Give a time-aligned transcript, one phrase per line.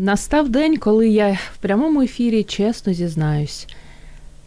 [0.00, 3.66] Настав день, коли я в прямому ефірі чесно зізнаюсь,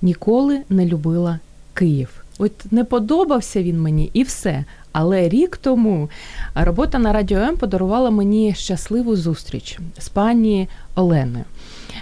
[0.01, 1.39] ніколи не любила
[1.73, 2.23] Київ.
[2.39, 4.65] От не подобався він мені і все.
[4.91, 6.09] Але рік тому
[6.55, 11.45] робота на Радіо М подарувала мені щасливу зустріч з пані Оленою.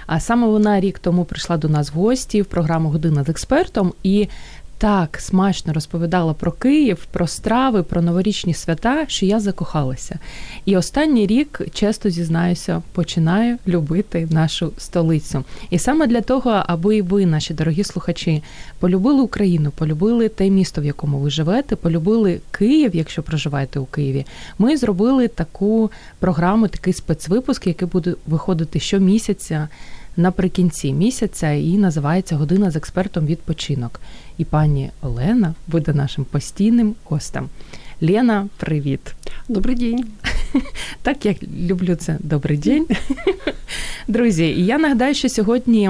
[0.07, 3.93] А саме вона рік тому прийшла до нас в гості в програму Година з експертом
[4.03, 4.27] і
[4.79, 10.19] так смачно розповідала про Київ, про страви, про новорічні свята, що я закохалася.
[10.65, 15.43] І останній рік, чесно зізнаюся, починаю любити нашу столицю.
[15.69, 18.43] І саме для того, аби ви, наші дорогі слухачі,
[18.79, 24.25] полюбили Україну, полюбили те місто, в якому ви живете, полюбили Київ, якщо проживаєте у Києві.
[24.57, 29.67] Ми зробили таку програму, такий спецвипуск, який буде виходити щомісяця
[30.19, 34.01] наприкінці місяця і називається Година з експертом відпочинок.
[34.37, 37.49] І пані Олена буде нашим постійним гостем.
[38.01, 39.15] Лена, привіт.
[39.47, 40.05] Добрий день.
[41.01, 42.87] Так, я люблю це добрий день.
[44.09, 45.89] Друзі, я нагадаю, що сьогодні,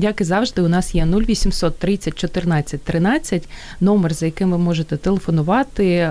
[0.00, 3.48] як і завжди, у нас є 0800 30 14 13,
[3.80, 6.10] номер, за яким ви можете телефонувати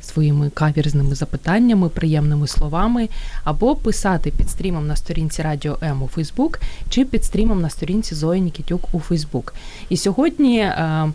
[0.00, 3.08] своїми кавірзними запитаннями, приємними словами,
[3.44, 8.14] або писати під стрімом на сторінці Радіо М у Фейсбук, чи під стрімом на сторінці
[8.14, 9.54] Зої Нікітюк у Фейсбук.
[9.88, 10.58] І сьогодні.
[10.58, 11.12] Е,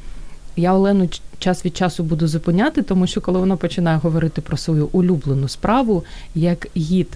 [0.56, 4.90] я Олену час від часу буду зупиняти, тому що коли вона починає говорити про свою
[4.92, 6.04] улюблену справу,
[6.36, 7.08] як гід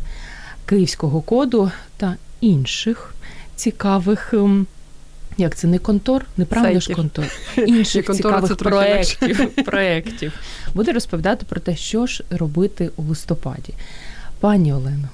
[0.66, 3.14] київського коду та інших
[3.56, 4.68] цікавих ем,
[5.38, 7.26] як це не контор, неправильно ж контор,
[7.58, 10.34] інших цікавих проєктів, проєктів
[10.74, 13.74] буде розповідати про те, що ж робити у листопаді.
[14.40, 15.10] Пані Олено,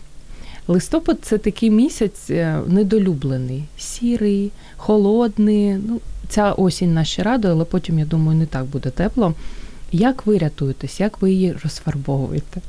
[0.68, 5.74] листопад це такий місяць е, недолюблений, сірий, холодний.
[5.74, 9.34] Ну, Ця осінь нас ще радує, але потім, я думаю, не так буде тепло.
[9.92, 12.62] Як ви рятуєтесь, як ви її розфарбовуєте?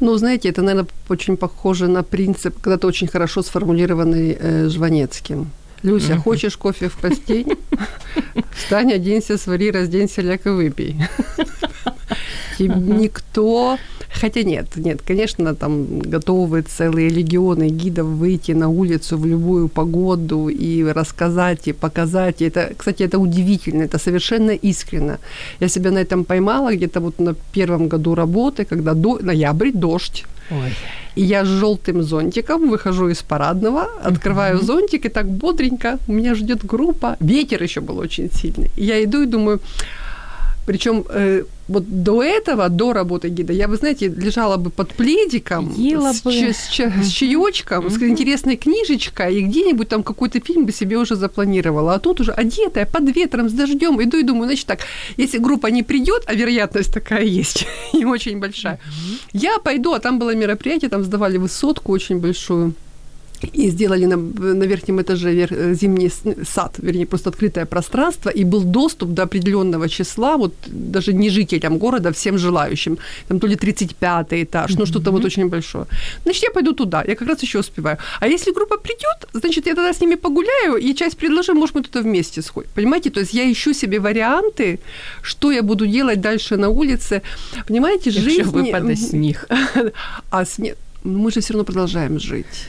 [0.00, 5.50] Ну, знаете, это, наверное, очень похоже на принцип, когда-то очень хорошо сформулированный э, Жванецким.
[5.82, 6.22] Люся, mm-hmm.
[6.22, 7.56] хочешь кофе в постель?
[8.56, 10.96] Встань, оденься, свари, разденься, ляг и выпей.
[13.00, 13.78] Никто...
[14.20, 20.48] Хотя нет, нет, конечно, там готовы целые легионы гидов выйти на улицу в любую погоду
[20.48, 22.40] и рассказать, и показать.
[22.40, 25.18] Это, кстати, это удивительно, это совершенно искренно.
[25.60, 30.24] Я себя на этом поймала где-то вот на первом году работы, когда до, ноябрь, дождь.
[30.50, 30.72] Ой.
[31.16, 34.64] И я с желтым зонтиком выхожу из парадного, открываю uh-huh.
[34.64, 37.16] зонтик, и так бодренько меня ждет группа.
[37.20, 38.70] Ветер еще был очень сильный.
[38.76, 39.60] И я иду и думаю,
[40.66, 45.72] причем э, вот до этого, до работы гида, я бы, знаете, лежала бы под пледиком
[45.76, 46.32] Ела с, бы.
[46.32, 47.98] С, с, с чаечком, mm-hmm.
[47.98, 51.94] с интересной книжечкой, и где-нибудь там какой-то фильм бы себе уже запланировала.
[51.94, 54.80] А тут уже одетая, под ветром, с дождем, иду и думаю, значит так,
[55.16, 59.30] если группа не придет, а вероятность такая есть, и очень большая, mm-hmm.
[59.32, 62.74] я пойду, а там было мероприятие, там сдавали высотку очень большую,
[63.42, 64.16] и сделали на,
[64.54, 66.10] на верхнем этаже вер, э, зимний
[66.44, 71.78] сад, вернее, просто открытое пространство, и был доступ до определенного числа, вот даже не жителям
[71.78, 72.98] города, всем желающим.
[73.28, 74.78] Там то ли 35 этаж, mm-hmm.
[74.78, 75.86] ну что-то вот очень большое.
[76.24, 77.98] Значит, я пойду туда, я как раз еще успеваю.
[78.20, 81.82] А если группа придет, значит, я тогда с ними погуляю, и часть предложу, может, мы
[81.82, 82.70] туда вместе сходим.
[82.74, 84.78] Понимаете, то есть я ищу себе варианты,
[85.22, 87.22] что я буду делать дальше на улице.
[87.68, 88.30] Понимаете, жизнь...
[88.30, 89.48] Еще выпадет снег.
[90.30, 90.76] А снег...
[91.04, 92.68] Мы же все равно продолжаем жить.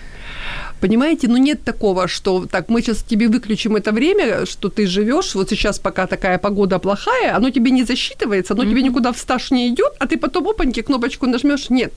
[0.82, 5.36] Понимаете, ну нет такого, что так, мы сейчас тебе выключим это время, что ты живешь,
[5.36, 8.70] вот сейчас пока такая погода плохая, оно тебе не засчитывается, оно mm-hmm.
[8.70, 11.94] тебе никуда в стаж не идет, а ты потом опаньки кнопочку нажмешь, нет.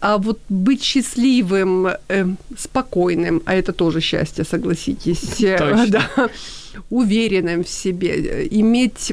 [0.00, 2.26] А вот быть счастливым, э,
[2.58, 5.86] спокойным, а это тоже счастье, согласитесь, Точно.
[5.88, 6.28] да,
[6.90, 9.12] уверенным в себе, иметь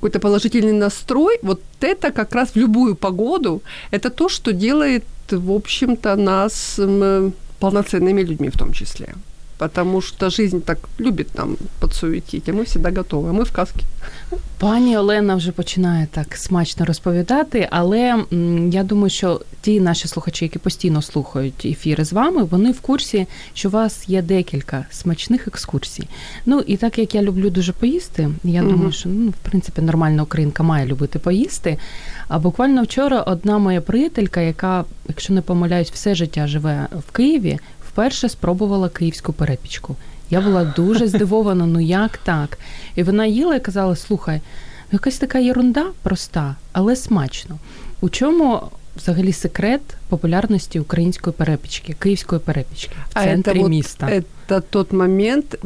[0.00, 5.50] какой-то положительный настрой, вот это как раз в любую погоду, это то, что делает, в
[5.52, 6.80] общем-то, нас
[7.58, 9.14] полноценными людьми в том числе.
[9.59, 13.85] потому что жизнь так любит нам подсуетить, а мы всегда готовы, а мы в каске.
[14.57, 18.25] Пані Олена вже починає так смачно розповідати, але
[18.71, 23.27] я думаю, що ті наші слухачі, які постійно слухають ефіри з вами, вони в курсі,
[23.53, 26.07] що у вас є декілька смачних екскурсій.
[26.45, 28.71] Ну і так як я люблю дуже поїсти, я угу.
[28.71, 31.77] думаю, що ну, в принципі нормальна українка має любити поїсти.
[32.27, 37.59] А буквально вчора одна моя приятелька, яка, якщо не помиляюсь, все життя живе в Києві,
[38.00, 39.96] вперше спробувала київську перепічку.
[40.30, 42.58] Я була дуже здивована, ну як так?
[42.94, 44.40] І вона їла і казала: слухай,
[44.92, 47.58] якась така єрунда проста, але смачно.
[48.00, 48.62] У чому
[48.96, 54.22] взагалі секрет популярності української перепічки, київської перепічки в центрі а міста?
[54.48, 55.58] Це тот момент.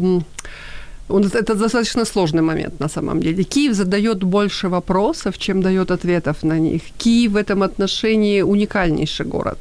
[1.08, 3.44] Это достаточно сложный момент на самом деле.
[3.44, 6.82] Киев задает больше вопросов, чем дает ответов на них.
[6.98, 9.58] Киев в этом отношении уникальнейший город.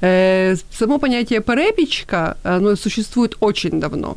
[0.00, 4.16] Э, само понятие перепечка, оно существует очень давно.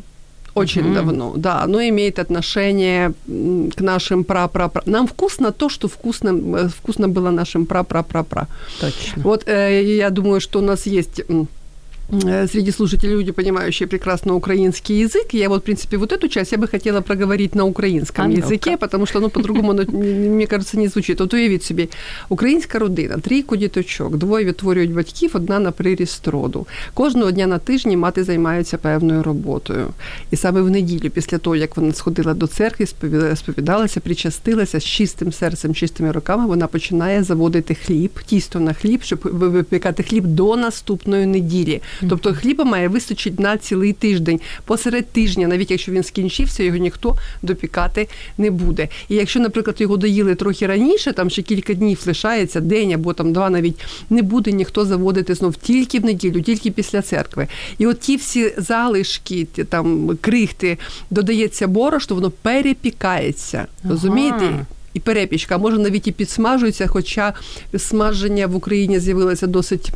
[0.56, 0.94] Очень mm-hmm.
[0.94, 3.14] давно, да, оно имеет отношение
[3.76, 4.84] к нашим пра-пра-пра.
[4.86, 8.48] Нам вкусно то, что вкусно, э, вкусно было нашим пра-пра-пра-пра.
[8.80, 9.24] Точно.
[9.24, 11.22] Вот э, я думаю, что у нас есть
[12.47, 15.33] среди слушателей люди, понимающие прекрасно украинский язык.
[15.33, 18.77] Я вот, в принципе, вот эту часть я бы хотела проговорить на украинском а языке,
[18.77, 21.21] потому что, ну, по-другому, оно, мне кажется, не звучит.
[21.21, 21.89] От уявіть собі,
[22.29, 26.67] українська родина, трійко діточок, двоє відтворюють батьків, одна на приріст роду.
[26.95, 29.87] Кожного дня на тижні мати займається певною роботою.
[30.31, 32.87] І саме в неділю, після того, як вона сходила до церкви,
[33.37, 39.21] сповідалася, причастилася з чистим серцем, чистими руками, вона починає заводити хліб, тісто на хліб, щоб
[39.23, 41.83] випікати хліб до наступної неділі.
[42.10, 44.40] Тобто хліба має вистачить на цілий тиждень.
[44.66, 48.08] Посеред тижня, навіть якщо він скінчився, його ніхто допікати
[48.38, 48.88] не буде.
[49.10, 53.34] І якщо, наприклад, його доїли трохи раніше, там ще кілька днів лишається, день або там
[53.34, 57.48] два, навіть не буде ніхто заводити знов тільки в неділю, тільки після церкви.
[57.78, 60.78] І от ті всі залишки, там крихти,
[61.10, 63.66] додається борошно, воно перепікається.
[63.84, 64.46] Розумієте?
[64.46, 64.66] Ага.
[64.94, 67.34] І перепічка, може навіть і підсмажується, хоча
[67.78, 69.92] смаження в Україні з'явилося досить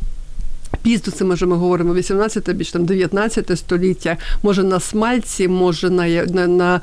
[0.88, 6.08] Пізно це може ми говоримо 18 більш там 19 століття, може на смальці, може на
[6.26, 6.82] на, на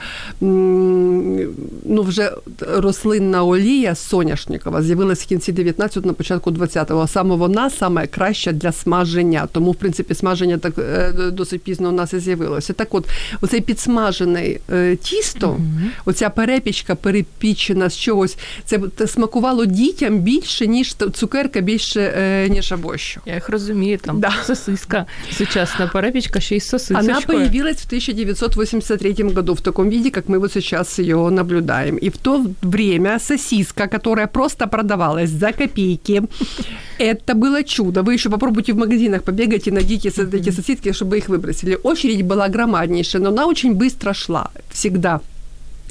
[1.84, 7.08] ну вже рослинна олія соняшникова з'явилася в кінці 19-го, на початку 20-го.
[7.08, 9.48] Саме вона саме краща для смаження.
[9.52, 12.72] Тому, в принципі, смаження так е, досить пізно у нас і з'явилося.
[12.72, 13.08] Так, от
[13.40, 14.56] оцей підсмажене
[15.02, 15.60] тісто, mm
[16.04, 22.96] оця перепічка перепічена з чогось, це смакувало дітям більше ніж цукерка, більше е, ніж або
[22.96, 23.20] що.
[23.26, 24.55] Я їх розумію розумію, там да.
[24.55, 27.11] сосиска, сучасная перепечка, еще и сосисочкой.
[27.11, 31.96] Она появилась в 1983 году в таком виде, как мы вот сейчас ее наблюдаем.
[31.96, 36.23] И в то время сосиска, которая просто продавалась за копейки,
[36.99, 38.02] это было чудо.
[38.02, 41.79] Вы еще попробуйте в магазинах побегать и найдите эти сосиски, чтобы их выбросили.
[41.85, 44.50] Очередь была громаднейшая, но она очень быстро шла.
[44.70, 45.20] Всегда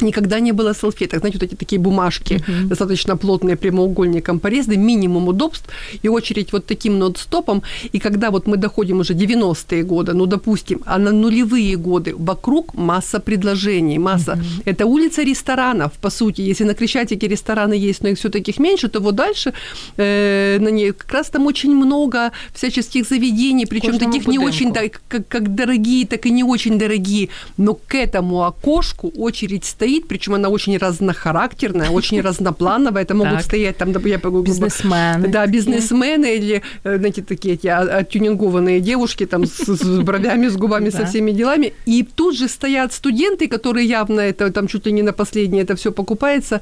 [0.01, 1.19] никогда не было салфеток.
[1.19, 2.67] Знаете, вот эти такие бумажки, uh-huh.
[2.67, 5.67] достаточно плотные, прямоугольником порезаны, минимум удобств,
[6.03, 7.63] и очередь вот таким нон-стопом.
[7.93, 12.73] И когда вот мы доходим уже 90-е годы, ну, допустим, а на нулевые годы вокруг
[12.73, 14.33] масса предложений, масса.
[14.33, 14.61] Uh-huh.
[14.65, 16.41] Это улица ресторанов, по сути.
[16.41, 19.53] Если на Крещатике рестораны есть, но их все таких меньше, то вот дальше
[19.97, 24.31] э, на ней как раз там очень много всяческих заведений, причем таких будинку.
[24.31, 27.29] не очень, да, как, как дорогие, так и не очень дорогие.
[27.57, 33.03] Но к этому окошку очередь стоит стоит, причем она очень разнохарактерная, очень разноплановая.
[33.03, 35.27] Это могут стоять там, я бизнесмены.
[35.27, 41.05] Да, бизнесмены или, э, знаете, такие эти оттюнингованные девушки там с бровями, с губами, со
[41.05, 41.73] всеми делами.
[41.85, 45.75] И тут же стоят студенты, которые явно это там чуть ли не на последнее это
[45.75, 46.61] все покупается.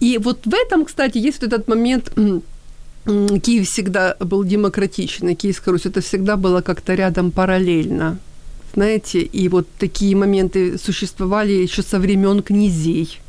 [0.00, 2.12] И вот в этом, кстати, есть вот этот момент
[3.42, 8.18] Киев всегда был демократичный, Киевская Русь, это всегда было как-то рядом параллельно
[8.76, 13.20] знаете, и вот такие моменты существовали еще со времен князей.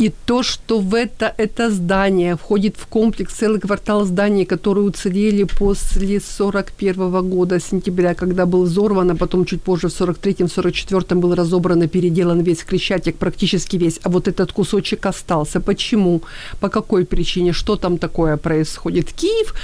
[0.00, 5.44] И то, что в это, это здание входит в комплекс, целый квартал зданий, которые уцелели
[5.44, 11.34] после 41 года, сентября, когда был взорван, а потом чуть позже в 43-м, 44-м был
[11.34, 14.00] разобран и переделан весь Крещатик, практически весь.
[14.02, 15.60] А вот этот кусочек остался.
[15.60, 16.22] Почему?
[16.60, 17.52] По какой причине?
[17.52, 19.12] Что там такое происходит?
[19.12, 19.54] Киев,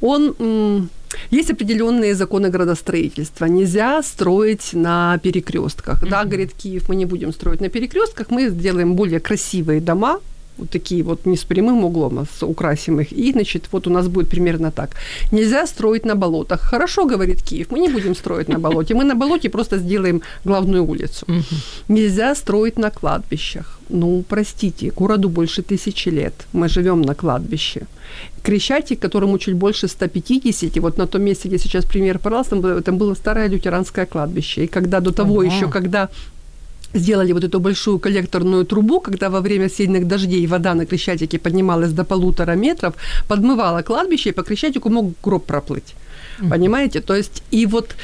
[0.00, 0.34] он...
[0.38, 0.90] М-
[1.30, 3.46] есть определенные законы градостроительства.
[3.46, 6.02] Нельзя строить на перекрестках.
[6.02, 6.10] Mm-hmm.
[6.10, 10.20] Да, говорит Киев, мы не будем строить на перекрестках, мы сделаем более красивые дома,
[10.58, 13.12] вот такие вот не с прямым углом, а с украсим их.
[13.12, 14.90] И, значит, вот у нас будет примерно так.
[15.32, 16.60] Нельзя строить на болотах.
[16.60, 18.94] Хорошо, говорит Киев, мы не будем строить на болоте.
[18.94, 21.26] Мы на болоте просто сделаем главную улицу.
[21.88, 23.78] Нельзя строить на кладбищах.
[23.88, 26.34] Ну, простите, городу больше тысячи лет.
[26.52, 27.86] Мы живем на кладбище.
[28.42, 32.98] Крещатик, которому чуть больше 150, вот на том месте, где сейчас пример пожалуйста, там там
[32.98, 34.64] было старое лютеранское кладбище.
[34.64, 35.46] И когда до того ага.
[35.46, 36.08] еще, когда
[36.94, 41.92] сделали вот эту большую коллекторную трубу, когда во время сильных дождей вода на Крещатике поднималась
[41.92, 42.94] до полутора метров,
[43.28, 45.94] подмывала кладбище, и по Крещатику мог гроб проплыть.
[46.40, 46.50] Mm-hmm.
[46.50, 47.00] Понимаете?
[47.00, 47.96] То есть и вот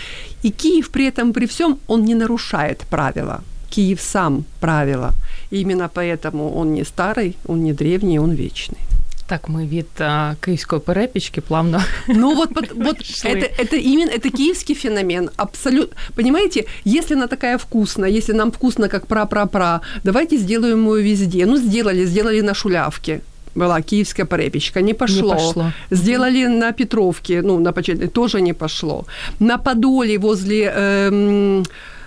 [0.42, 3.42] и Киев при этом, при всем, он не нарушает правила.
[3.70, 5.12] Киев сам правила.
[5.50, 8.78] И именно поэтому он не старый, он не древний, он вечный.
[9.27, 11.81] Так, мы від а, київської перепічки плавно.
[12.07, 15.29] Ну вот, вот, вот это, это именно это киевский феномен.
[15.37, 15.95] Абсолютно.
[16.15, 21.45] Понимаете, если она такая вкусная, если нам вкусно, как пра-пра-пра, давайте сделаем ее везде.
[21.45, 23.21] Ну, сделали, сделали на шулявке
[23.55, 25.33] была киевская перепечка, не пошло.
[25.33, 25.71] Не пошло.
[25.91, 29.05] Сделали на Петровке, ну, на Почетной, тоже не пошло.
[29.39, 30.73] На Подоле возле...
[30.75, 31.63] Эм,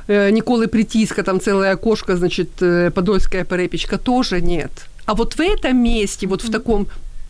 [0.09, 4.71] Николы Притиска, там целая кошка, значит, э, подольская перепечка, тоже нет.
[5.05, 6.87] А вот в этом месте, вот в таком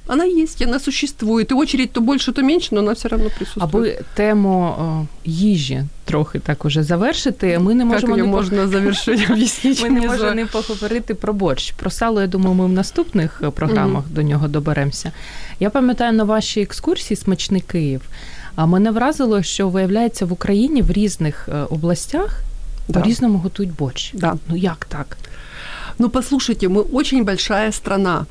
[0.08, 1.52] она есть, она существует.
[1.52, 3.76] И очередь то больше, то менше, но вона все одно присутствует.
[3.76, 9.84] Аби тему о, їжі трохи так уже завершити, ми не можемо не можна завершити, об'ясніть
[9.84, 11.72] Ми не можемо не поговорити про борщ.
[11.72, 14.14] Про сало, я думаю, ми в наступних е, програмах mm-hmm.
[14.14, 15.12] до нього доберемося.
[15.60, 18.02] Я пам'ятаю на вашій екскурсії Смачний Київ.
[18.56, 22.42] А мене вразило, що виявляється в Україні в різних е, областях
[22.88, 23.00] да.
[23.00, 24.12] по-різному готують борщ.
[24.14, 24.38] Да.
[24.50, 25.18] Ну як так?
[26.00, 28.26] Ну, послушайте, мы очень большая страна.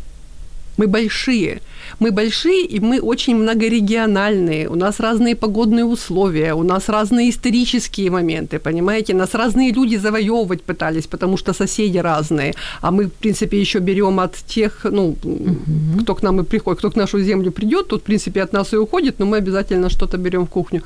[0.80, 1.60] Мы большие.
[1.98, 4.66] Мы большие, и мы очень многорегиональные.
[4.68, 9.14] У нас разные погодные условия, у нас разные исторические моменты, понимаете?
[9.14, 12.54] Нас разные люди завоевывать пытались, потому что соседи разные.
[12.80, 16.02] А мы, в принципе, еще берем от тех, ну, угу.
[16.02, 18.72] кто к нам и приходит, кто к нашу землю придет, тут, в принципе, от нас
[18.72, 20.82] и уходит, но мы обязательно что-то берем в кухню.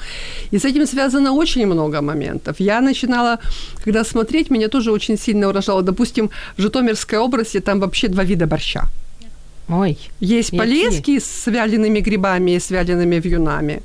[0.51, 2.57] И с этим связано очень много моментов.
[2.59, 3.39] Я начинала,
[3.85, 5.83] когда смотреть, меня тоже очень сильно уражало.
[5.83, 8.89] Допустим, в Житомирской области там вообще два вида борща.
[9.69, 13.83] Ой, есть полезки с вялеными грибами и с вялеными вьюнами.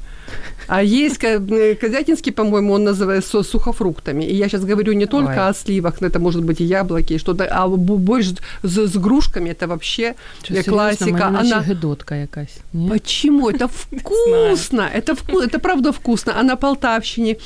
[0.67, 4.23] А есть Козятинский, по-моему, он называется сухофруктами.
[4.23, 5.49] И я сейчас говорю не только Ой.
[5.49, 9.49] о сливах, но это может быть и яблоки, и что-то, а больше с, с грушками
[9.49, 11.27] это вообще Что, классика.
[11.27, 12.59] Она гидотка якась.
[12.73, 12.91] Нет?
[12.91, 13.49] Почему?
[13.49, 13.67] Это
[13.97, 14.87] вкусно.
[14.93, 15.39] Это, вку...
[15.39, 16.39] это правда вкусно.
[16.39, 17.37] А на Полтавщине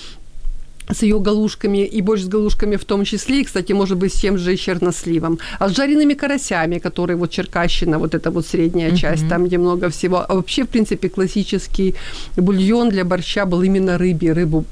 [0.89, 4.19] с ее галушками и борщ с галушками в том числе, и, кстати, может быть, с
[4.19, 5.39] тем же черносливом.
[5.59, 8.97] А с жареными карасями, которые вот Черкащина, вот эта вот средняя uh-huh.
[8.97, 10.25] часть, там, где много всего.
[10.27, 11.95] А вообще, в принципе, классический
[12.35, 14.33] бульон для борща был именно рыбе.
[14.33, 14.65] Рыбу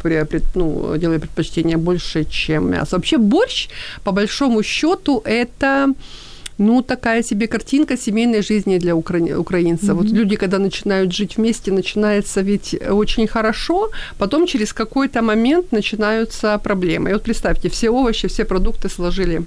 [0.56, 2.96] ну, делали предпочтение больше, чем мясо.
[2.96, 3.70] Вообще, борщ,
[4.04, 5.94] по большому счету, это
[6.62, 9.18] ну, такая себе картинка семейной жизни для укра...
[9.38, 9.90] украинцев.
[9.90, 9.94] Mm-hmm.
[9.94, 16.58] Вот люди, когда начинают жить вместе, начинается ведь очень хорошо, потом через какой-то момент начинаются
[16.58, 17.10] проблемы.
[17.10, 19.42] И вот представьте, все овощи, все продукты сложили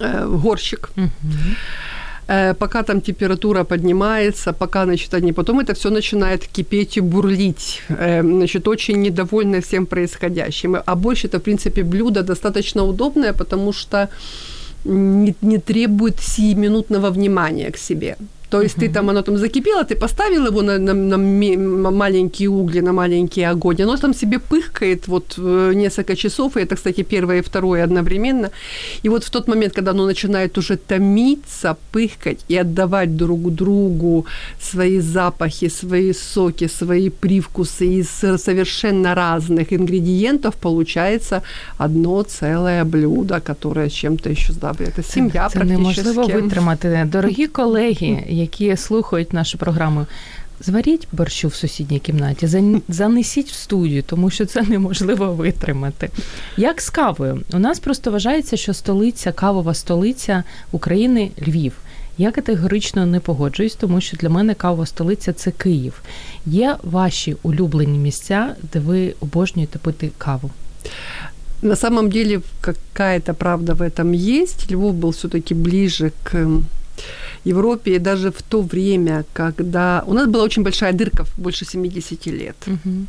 [0.00, 0.90] э, в горщик.
[0.96, 2.54] Mm-hmm.
[2.54, 8.22] пока там температура поднимается, пока, значит, они потом это все начинает кипеть и бурлить, э,
[8.22, 10.76] значит, очень недовольны всем происходящим.
[10.86, 14.08] А борщ это, в принципе, блюдо достаточно удобное, потому что
[14.84, 18.16] не, не требует сиюминутного внимания к себе.
[18.50, 22.80] То есть ты там, оно там закипело, ты поставил его на, на, на маленькие угли,
[22.80, 27.38] на маленький огонь, оно там себе пыхкает вот э, несколько часов, и это, кстати, первое
[27.38, 28.50] и второе одновременно.
[29.04, 34.26] И вот в тот момент, когда оно начинает уже томиться, пыхкать и отдавать друг другу
[34.60, 41.42] свои запахи, свои соки, свои привкусы из совершенно разных ингредиентов, получается
[41.78, 44.88] одно целое блюдо, которое чем-то еще здавит.
[44.88, 46.02] Это семья це, це практически.
[46.02, 47.08] неможливо витримати.
[47.12, 50.06] Дорогі колеги, які слухають нашу програму.
[50.62, 56.10] Зваріть борщу в сусідній кімнаті, занесіть в студію, тому що це неможливо витримати.
[56.56, 57.42] Як з кавою?
[57.52, 61.72] У нас просто вважається, що столиця, кавова столиця України Львів.
[62.18, 66.02] Я категорично не погоджуюсь, тому що для мене кавова столиця це Київ.
[66.46, 70.50] Є ваші улюблені місця, де ви обожнюєте пити каву?
[71.62, 74.72] На самом деле какая-то правда в этом есть.
[74.72, 76.46] Львов был все-таки ближе к
[77.44, 80.02] Европе, даже в то время, когда...
[80.06, 82.56] У нас была очень большая дырка, больше 70 лет.
[82.66, 83.06] Угу.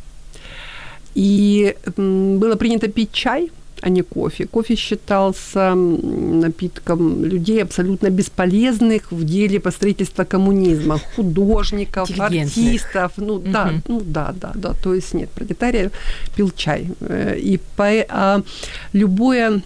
[1.14, 3.50] И было принято пить чай,
[3.82, 4.46] а не кофе.
[4.46, 13.12] Кофе считался напитком людей абсолютно бесполезных в деле построительства коммунизма, художников, артистов.
[13.16, 13.50] Ну угу.
[13.50, 14.74] да, ну да, да, да.
[14.82, 15.90] То есть нет, пролетария
[16.36, 16.86] пил чай.
[17.00, 18.42] Э, и по, а,
[18.92, 19.62] любое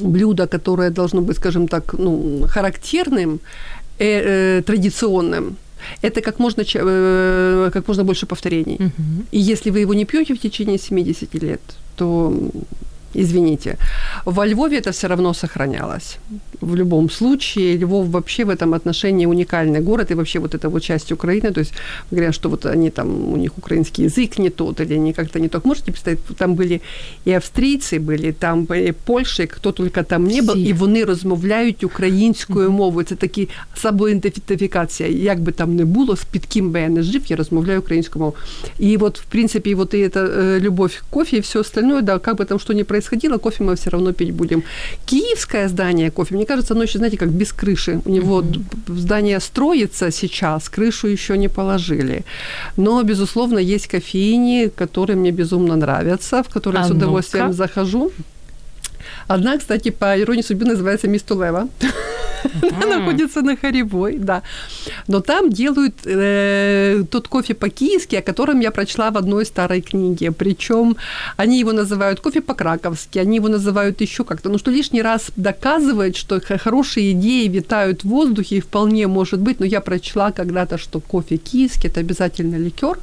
[0.00, 3.40] блюдо, которое должно быть, скажем так, ну, характерным,
[3.98, 5.56] э, э, традиционным,
[6.02, 8.76] это как можно, э, как можно больше повторений.
[8.76, 9.24] Uh-huh.
[9.32, 11.60] И если вы его не пьете в течение 70 лет,
[11.96, 12.32] то
[13.15, 13.77] извините.
[14.25, 16.17] Во Львове это все равно сохранялось.
[16.61, 20.83] В любом случае, Львов вообще в этом отношении уникальный город, и вообще вот эта вот
[20.83, 21.73] часть Украины, то есть
[22.11, 25.49] говорят, что вот они там, у них украинский язык не тот, или они как-то не
[25.49, 25.65] так.
[25.65, 26.81] Можете представить, там были
[27.25, 32.71] и австрийцы были, там были Польши, кто только там не был, і вони розмовляють українською
[32.71, 33.05] мовою.
[33.05, 35.09] Це такі самоідентифікація.
[35.09, 38.43] Як би там не було, під ким би я не жив, я розмовляю українською мовою.
[38.79, 42.19] И вот, в принципе, вот и эта э, любовь к кофе и все остальное, да,
[42.19, 44.62] как бы там что ни происходило, происходило, кофе мы все равно пить будем.
[45.06, 48.00] Киевское здание кофе, мне кажется, оно еще, знаете, как без крыши.
[48.04, 48.98] У него mm-hmm.
[48.98, 52.24] здание строится сейчас, крышу еще не положили.
[52.76, 57.56] Но, безусловно, есть кофейни, которые мне безумно нравятся, в которые а с удовольствием ну-ка.
[57.56, 58.10] захожу.
[59.28, 61.68] Одна, кстати, по иронии судьбы называется Мистулева.
[62.82, 64.42] Она находится на Харевой, да.
[65.08, 70.32] Но там делают э, тот кофе по-киевски, о котором я прочла в одной старой книге.
[70.32, 70.96] Причем
[71.36, 74.48] они его называют кофе по-краковски, они его называют еще как-то.
[74.48, 79.60] Ну, что лишний раз доказывает, что хорошие идеи витают в воздухе, и вполне может быть.
[79.60, 82.98] Но я прочла когда-то, что кофе киевский– это обязательно ликер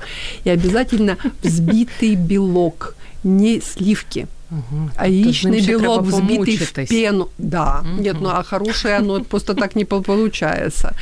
[0.46, 4.28] и обязательно взбитый белок, не сливки.
[4.52, 4.90] Угу.
[4.98, 7.30] А яичный белок взбитый в пену.
[7.38, 7.82] Да.
[7.82, 8.02] Угу.
[8.02, 10.96] Нет, ну а хорошее оно просто так не получается.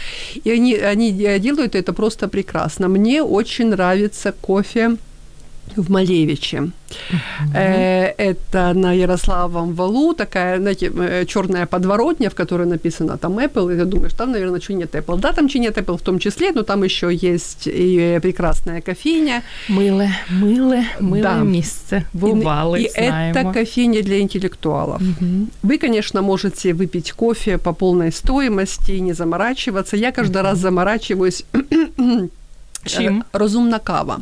[0.44, 2.88] И они, они делают это просто прекрасно.
[2.88, 4.98] Мне очень нравится кофе
[5.75, 6.58] в Малевиче.
[6.58, 8.13] Uh-huh.
[8.18, 13.78] Это на Ярославом валу такая, знаете, э, черная подворотня, в которой написано там Apple, и
[13.78, 15.20] ты думаешь, там, наверное, что нет Apple.
[15.20, 19.44] Да, там что нет Apple в том числе, но там еще есть и прекрасная кофейня.
[19.70, 21.38] Миле, миле, миле да.
[21.40, 22.04] место.
[22.13, 25.01] Бывало, И, и это кофейня для интеллектуалов.
[25.01, 25.48] Uh-huh.
[25.63, 29.98] Вы, конечно, можете выпить кофе по полной стоимости не заморачиваться.
[29.98, 30.42] Я каждый uh-huh.
[30.42, 31.46] раз заморачиваюсь
[32.86, 33.24] Чим?
[33.34, 34.22] Розумна кава.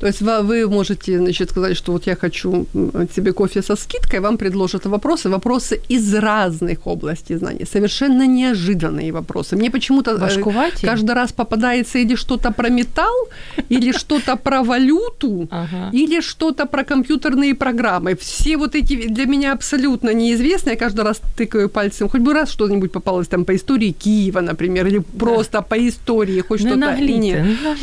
[0.00, 2.66] То есть вы можете значит, сказать, что вот я хочу
[3.14, 9.56] себе кофе со скидкой, вам предложат вопросы, вопросы из разных областей знаний, совершенно неожиданные вопросы.
[9.56, 10.88] Мне почему-то э, Башкуватий?
[10.88, 13.28] каждый раз попадается или что-то про металл,
[13.70, 15.48] или что-то про валюту,
[15.92, 18.14] или что-то про компьютерные программы.
[18.16, 20.72] Все вот эти для меня абсолютно неизвестные.
[20.72, 24.86] Я каждый раз тыкаю пальцем, хоть бы раз что-нибудь попалось там по истории Киева, например,
[24.86, 26.76] или просто по истории, хоть что-то.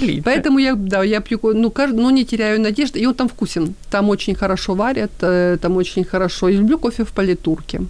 [0.02, 0.24] Нет.
[0.26, 3.00] Поэтому я, да, я пью, ну, каждый но не теряю надежды.
[3.00, 3.74] И он там вкусен.
[3.90, 6.50] Там очень хорошо варят, э, там очень хорошо.
[6.50, 7.82] Я люблю кофе в политурке.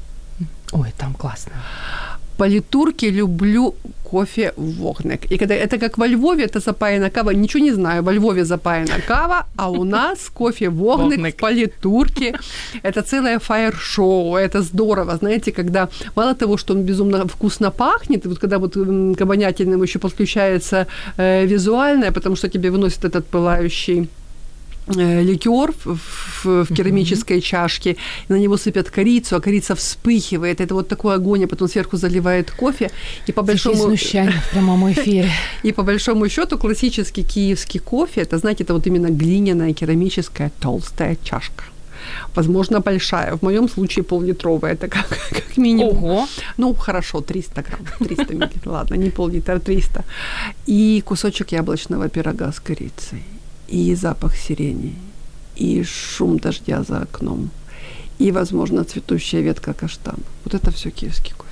[0.71, 1.53] Ой, там классно.
[2.37, 3.75] Политурке люблю
[4.13, 5.31] кофе вогник.
[5.31, 7.33] И когда это как во Львове, это запаяна кава.
[7.33, 11.35] Ничего не знаю, во Львове запаяна кава, а у нас кофе вогник, вогник.
[11.35, 12.33] в политурке.
[12.83, 15.17] Это целое фаер-шоу, это здорово.
[15.17, 19.99] Знаете, когда мало того, что он безумно вкусно пахнет, вот когда вот к обонятельному еще
[19.99, 20.85] подключается
[21.17, 24.07] э, визуальное, потому что тебе выносит этот пылающий
[24.87, 27.41] ликер в, в, в керамической mm-hmm.
[27.41, 27.95] чашке,
[28.29, 30.61] на него сыпят корицу, а корица вспыхивает.
[30.61, 32.91] Это вот такой огонь, а потом сверху заливает кофе.
[33.27, 33.75] И по большому...
[33.95, 35.29] в прямом эфире.
[35.63, 41.17] И по большому счету классический киевский кофе, это, знаете, это вот именно глиняная керамическая толстая
[41.23, 41.63] чашка
[42.35, 43.35] возможно, большая.
[43.37, 46.03] В моем случае пол-литровая, это как, как минимум.
[46.03, 46.27] Ого.
[46.57, 50.03] Ну, хорошо, 300 грамм, 300 миллилитров, ладно, не пол-литра, 300.
[50.67, 53.23] И кусочек яблочного пирога с корицей
[53.73, 54.93] и запах сирени,
[55.55, 57.49] и шум дождя за окном,
[58.19, 60.19] и, возможно, цветущая ветка каштана.
[60.45, 61.49] Вот это все киевский кофе.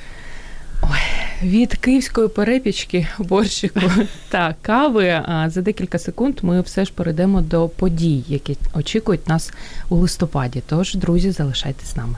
[0.83, 3.79] Ой, від київської перепічки борщику
[4.29, 9.51] та кави за декілька секунд ми все ж перейдемо до подій, які очікують нас
[9.89, 10.63] у листопаді.
[10.67, 12.15] Тож, друзі, залишайтесь з нами.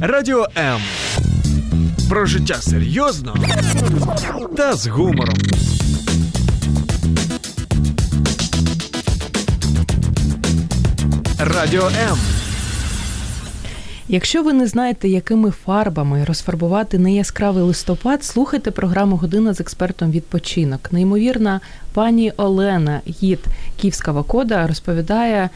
[0.00, 0.80] Радіо М
[2.14, 3.36] про життя серйозно
[4.56, 5.34] та з гумором.
[11.38, 12.18] Радіо М.
[14.08, 20.92] Якщо ви не знаєте, якими фарбами розфарбувати неяскравий листопад, слухайте програму Година з експертом відпочинок.
[20.92, 21.60] Неймовірна
[21.92, 23.40] пані Олена Гід
[23.80, 25.50] Київська кода розповідає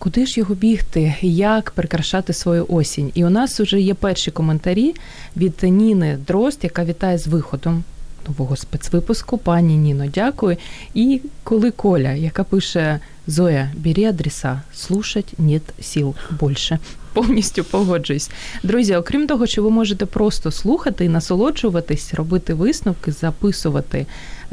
[0.00, 3.10] куди ж його бігти, як прикрашати свою осінь.
[3.14, 4.94] І у нас вже є перші коментарі
[5.36, 7.84] від Ніни Дрозд, яка вітає з виходом
[8.28, 9.38] нового спецвипуску.
[9.38, 10.56] Пані Ніно, дякую.
[10.94, 16.78] І коли Коля, яка пише Зоя, бери адреса, слушать нет сил більше.
[17.12, 18.30] Повністю погоджуюсь.
[18.62, 24.06] Друзі, окрім того, що ви можете просто слухати і насолоджуватись, робити висновки, записувати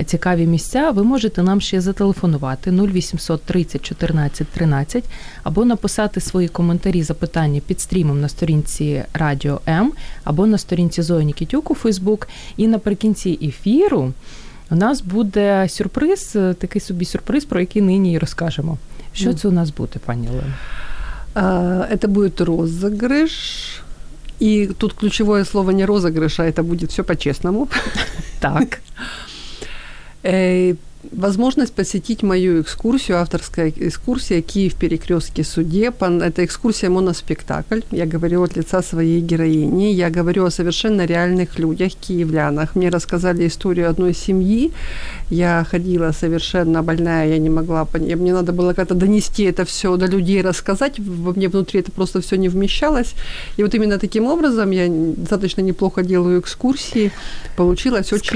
[0.05, 5.05] цікаві місця, ви можете нам ще зателефонувати 0800 30 14 13
[5.42, 9.92] або написати свої коментарі, запитання під стрімом на сторінці Радіо М
[10.25, 12.29] або на сторінці Зої Нікітюк у Фейсбук.
[12.57, 14.12] І наприкінці ефіру
[14.70, 18.79] у нас буде сюрприз, такий собі сюрприз, про який нині і розкажемо.
[19.12, 20.55] Що це у нас буде, пані Олена?
[21.90, 23.33] Это будет розыгрыш.
[24.42, 27.68] И тут ключевое слово не розыгрыш, а это будет все по-честному.
[28.40, 28.81] Так.
[30.25, 30.87] A.
[31.12, 35.91] возможность посетить мою экскурсию, авторская экскурсия «Киев перекрестки суде».
[36.00, 37.82] Это экскурсия моноспектакль.
[37.91, 39.93] Я говорю от лица своей героини.
[39.93, 42.76] Я говорю о совершенно реальных людях, киевлянах.
[42.76, 44.72] Мне рассказали историю одной семьи.
[45.30, 48.20] Я ходила совершенно больная, я не могла понять.
[48.20, 51.00] Мне надо было как-то донести это все до людей, рассказать.
[51.00, 53.13] Во мне внутри это просто все не вмещалось.
[53.58, 57.12] И вот именно таким образом я достаточно неплохо делаю экскурсии.
[57.56, 58.30] Получилось очень...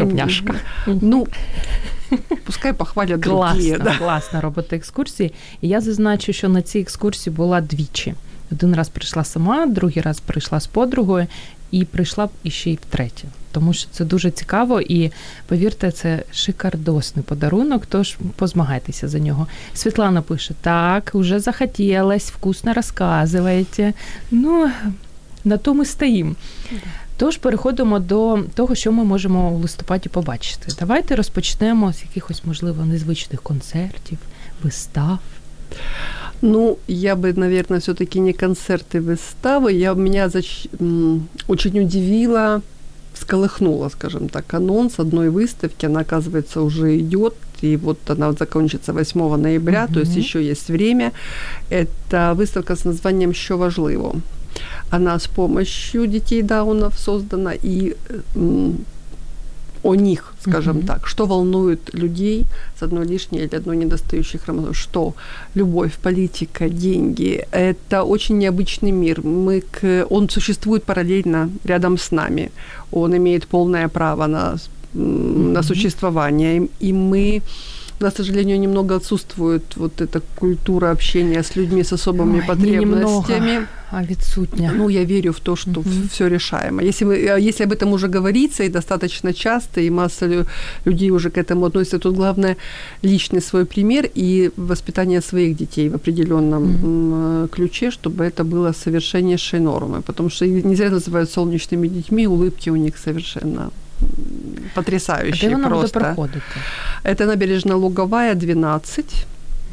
[0.86, 1.28] Ну,
[2.46, 3.78] Пускай похвалять другие.
[3.78, 3.98] Да.
[3.98, 5.34] Класно робити екскурсії.
[5.62, 8.14] І я зазначу, що на цій екскурсії була двічі.
[8.52, 11.28] Один раз прийшла сама, другий раз прийшла з подругою,
[11.72, 13.28] і прийшла б іще й втретє.
[13.52, 15.12] Тому що це дуже цікаво, і
[15.48, 19.48] повірте, це шикардосний подарунок, тож позмагайтеся за нього.
[19.74, 23.94] Світлана пише: так, уже захотілось, вкусно розказуєте.
[24.32, 24.72] Ну,
[25.44, 26.36] на тому стоїм.
[27.21, 30.73] Тож переходимо до того, що ми можемо у листопаді побачити.
[30.81, 34.19] Давайте розпочнемо з якихось, можливо, незвичних концертів,
[34.63, 35.19] вистав.
[36.43, 39.73] Ну, я бы, наверное, все-таки не концерты, выставы.
[39.73, 40.69] Я меня зач...
[41.49, 42.61] очень удивила,
[43.15, 45.87] сколыхнула, скажем так, анонс одной выставки.
[45.87, 49.95] Она, оказывается, уже идет, и вот она закончится 8 ноября, mm-hmm.
[49.95, 51.13] то есть еще есть время.
[51.71, 54.15] Это выставка с названием «Що важливо».
[54.90, 57.96] Она с помощью детей Даунов создана, и
[59.84, 60.86] о них, скажем mm-hmm.
[60.86, 62.46] так, что волнует людей
[62.80, 65.16] с одной лишней или одной недостающей хромосомой, что
[65.56, 69.22] любовь, политика, деньги– это очень необычный мир.
[69.26, 70.06] Мы к...
[70.10, 72.52] Он существует параллельно рядом с нами.
[72.92, 74.56] Он имеет полное право на,
[74.94, 75.52] mm-hmm.
[75.52, 77.42] на существование, и мы
[78.02, 82.46] у нас, к сожалению, немного отсутствует вот эта культура общения с людьми с особыми Ой,
[82.48, 83.52] потребностями.
[83.52, 84.72] Немного, а відсутня.
[84.76, 86.10] Ну, я верю в то, что mm-hmm.
[86.10, 86.82] все решаемо.
[86.82, 87.16] Если, мы,
[87.50, 90.46] если об этом уже говорится и достаточно часто, и масса
[90.86, 92.56] людей уже к этому относятся, тут главное
[93.04, 97.50] личный свой пример и воспитание своих детей в определенном mm-hmm.
[97.50, 100.02] ключе, чтобы это было совершеннейшей нормой.
[100.02, 103.72] Потому что не зря называют солнечными детьми, улыбки у них совершенно
[104.76, 106.00] потрясающие а просто.
[106.00, 106.42] проходити?
[107.04, 109.06] Это набережная Луговая, 12.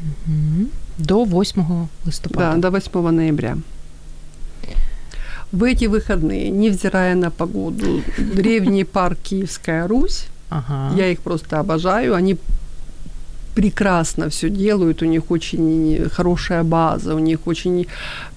[0.01, 0.69] Угу.
[0.97, 2.53] До 8 листопада.
[2.55, 3.57] Да, до 8 ноября.
[5.51, 10.95] В эти выходные, невзирая на погоду, древний парк Киевская Русь, ага.
[10.95, 12.37] я их просто обожаю, они
[13.59, 17.87] прекрасно все делают, у них очень хорошая база, у них очень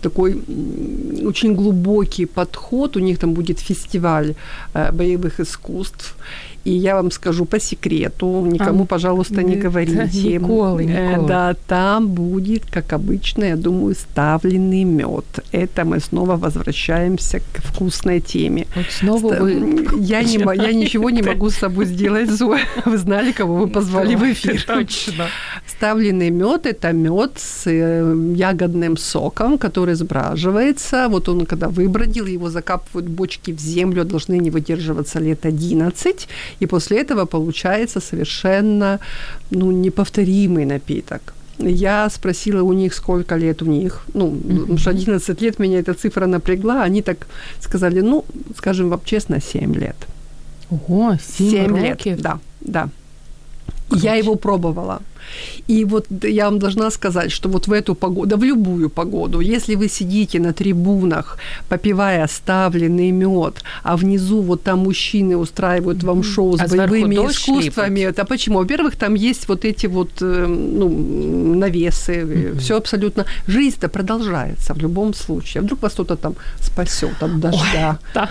[0.03, 0.35] такой
[1.25, 4.35] очень глубокий подход, у них там будет фестиваль
[4.75, 6.17] э, боевых искусств,
[6.65, 10.03] и я вам скажу по секрету, никому, а, пожалуйста, не говорите.
[10.39, 11.29] Николы, Николы.
[11.29, 15.25] Да, там будет, как обычно, я думаю, ставленный мед.
[15.51, 18.67] Это мы снова возвращаемся к вкусной теме.
[18.77, 19.87] Вот снова вы...
[19.99, 22.61] Я, не, я ничего не могу с собой сделать, Зоя.
[22.85, 24.63] Вы знали, кого вы позвали в эфир.
[24.67, 25.27] Точно.
[25.67, 31.09] Ставленный мед– это мед с э, ягодным соком, который сбраживается.
[31.09, 36.29] Вот он, когда выбродил, его закапывают бочки в землю, должны не выдерживаться лет 11
[36.61, 38.99] и после этого получается совершенно
[39.51, 41.35] ну, неповторимый напиток.
[41.59, 44.03] Я спросила у них, сколько лет у них.
[44.15, 46.83] Ну, потому что 11 лет меня эта цифра напрягла.
[46.83, 47.27] Они так
[47.61, 48.25] сказали, ну,
[48.57, 49.97] скажем вам честно, 7 лет.
[50.71, 52.21] Ого, 7, 7 лет.
[52.21, 52.89] Да, да.
[53.89, 54.07] Короче.
[54.07, 55.01] Я его пробовала.
[55.68, 59.42] И вот я вам должна сказать, что вот в эту погоду, да в любую погоду,
[59.42, 61.38] если вы сидите на трибунах,
[61.70, 68.02] попивая оставленный мед, а внизу вот там мужчины устраивают вам шоу с а боевыми искусствами,
[68.02, 68.60] это почему?
[68.60, 70.90] Во-первых, там есть вот эти вот э, ну,
[71.56, 72.60] навесы, mm-hmm.
[72.60, 73.26] все абсолютно.
[73.48, 75.62] Жизнь-то продолжается в любом случае.
[75.62, 77.98] А вдруг вас кто-то там спасет от дождя.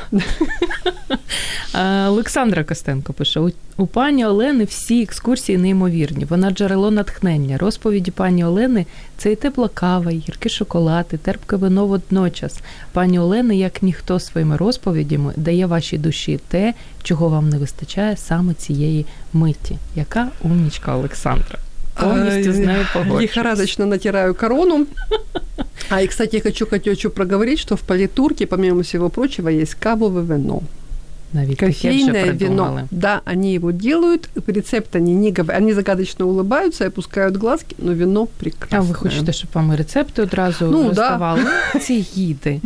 [2.08, 3.40] Олександра Костенко пише:
[3.76, 6.24] у пані Олени всі екскурсії неймовірні.
[6.24, 6.50] Вона
[6.81, 7.57] джерело натхнення.
[7.57, 8.85] Розповіді пані Олени
[9.17, 12.59] це і тепла кава, і гіркий шоколад, і терпке вино водночас.
[12.91, 18.53] Пані Олени, як ніхто своїми розповідями, дає вашій душі те, чого вам не вистачає саме
[18.53, 19.77] цієї миті.
[19.95, 21.59] Яка умнічка Олександра?
[21.99, 23.21] Повністю з нею погоджуюсь.
[23.21, 24.87] Лихорадочно натираю корону.
[25.89, 30.23] А и, кстати, я хочу, хочу проговорить, что в политурке, помимо всего прочего, есть кавовое
[30.23, 30.61] вино.
[31.32, 32.36] Навіть таке вже Кофейное вино.
[32.38, 32.84] придумали.
[32.90, 34.28] Да, они его делают.
[34.46, 35.62] Рецепт они не говорят.
[35.62, 38.80] Они загадочно улыбаются, опускают глазки, но вино прекрасное.
[38.80, 40.88] А ви хочете, щоб вам і рецепти одразу Ну, да.
[40.88, 41.40] розставали?
[41.82, 42.60] Ці гіди.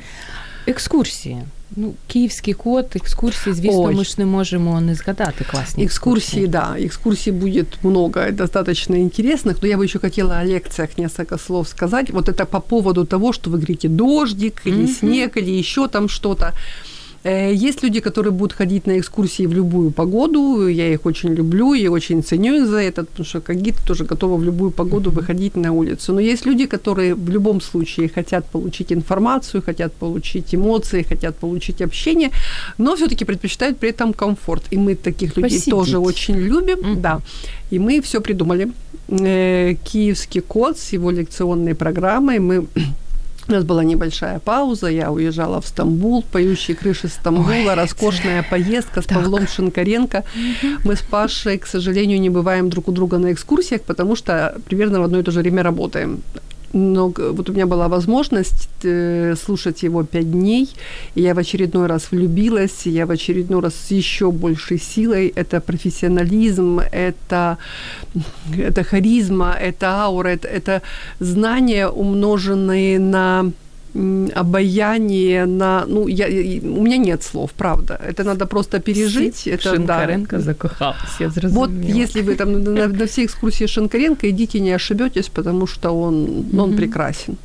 [0.67, 1.39] Екскурсії.
[1.77, 3.95] Ну, київський код, екскурсії, звісно, Ой.
[3.95, 9.55] ми ж не можемо не згадати класні Экскурсии, да, экскурсий будет много, и достаточно интересных,
[9.63, 12.11] но я бы еще хотела о лекциях несколько слов сказать.
[12.11, 14.89] Вот это по поводу того, что вы говорите дождик или Мгм.
[14.89, 16.53] снег или еще там что-то.
[17.26, 20.68] Э, Есть люди, которые будут ходить на экскурсии в любую погоду.
[20.68, 24.04] Я их очень люблю и очень ценю их за это, потому что как гид тоже
[24.04, 26.14] готова в любую погоду выходить на улицу.
[26.14, 31.82] Но есть люди, которые в любом случае хотят получить информацию, хотят получить эмоции, хотят получить
[31.82, 32.30] общение,
[32.78, 34.64] но все-таки предпочитают при этом комфорт.
[34.74, 35.72] И мы таких людей Посидеть.
[35.72, 36.78] тоже очень любим.
[36.80, 37.02] Мгм.
[37.02, 37.22] Да.
[37.72, 38.68] И мы все придумали.
[39.10, 42.40] Э, Киевский код с его лекционной программой.
[42.40, 42.66] Мы
[43.48, 49.02] у нас была небольшая пауза, я уезжала в Стамбул, поющие крыши Стамбула, Ой, роскошная поездка
[49.02, 49.20] с так.
[49.20, 50.24] Павлом Шинкаренко.
[50.84, 55.00] Мы с Пашей, к сожалению, не бываем друг у друга на экскурсиях, потому что примерно
[55.00, 56.22] в одно и то же время работаем.
[56.76, 60.70] Но г- вот у меня была возможность э, слушать его пять дней,
[61.16, 65.32] и я в очередной раз влюбилась, и я в очередной раз с еще большей силой.
[65.36, 67.58] Это профессионализм, это,
[68.58, 70.82] это харизма, это аура, это, это
[71.20, 73.52] знания, умноженные на
[74.36, 80.06] обаяние на ну я, у меня нет слов правда это надо просто пережить это да.
[80.06, 81.68] Шинкаренко закохався, я зрозуміла.
[81.68, 86.46] Вот если вы там на, на все экскурсии Шинкаренко идите, не ошибетесь, потому что он,
[86.52, 87.38] ну, он прекрасен.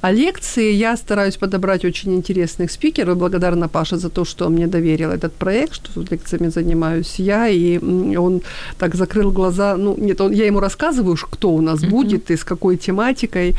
[0.00, 3.16] А лекции я стараюсь подобрать очень интересных спикеров.
[3.16, 7.48] Благодарна Паша за то, что мне доверил этот проект, что лекциями занимаюсь я.
[7.48, 7.78] И
[8.16, 8.42] он
[8.78, 9.76] так закрыл глаза.
[9.76, 13.56] Ну, нет, он, я ему рассказываю, кто у нас будет и с какой тематикой.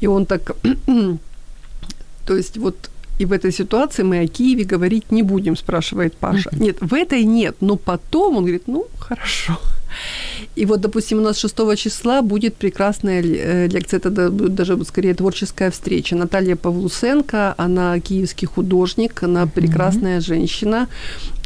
[0.00, 0.56] И он так...
[2.26, 6.50] то есть вот и в этой ситуации мы о Киеве говорить не будем, спрашивает Паша.
[6.52, 9.58] Нет, в этой нет, но потом он говорит, ну, хорошо.
[10.56, 15.70] И вот, допустим, у нас 6 числа будет прекрасная э, лекция, это даже скорее творческая
[15.70, 16.16] встреча.
[16.16, 20.88] Наталья Павлусенко, она киевский художник, она прекрасная женщина.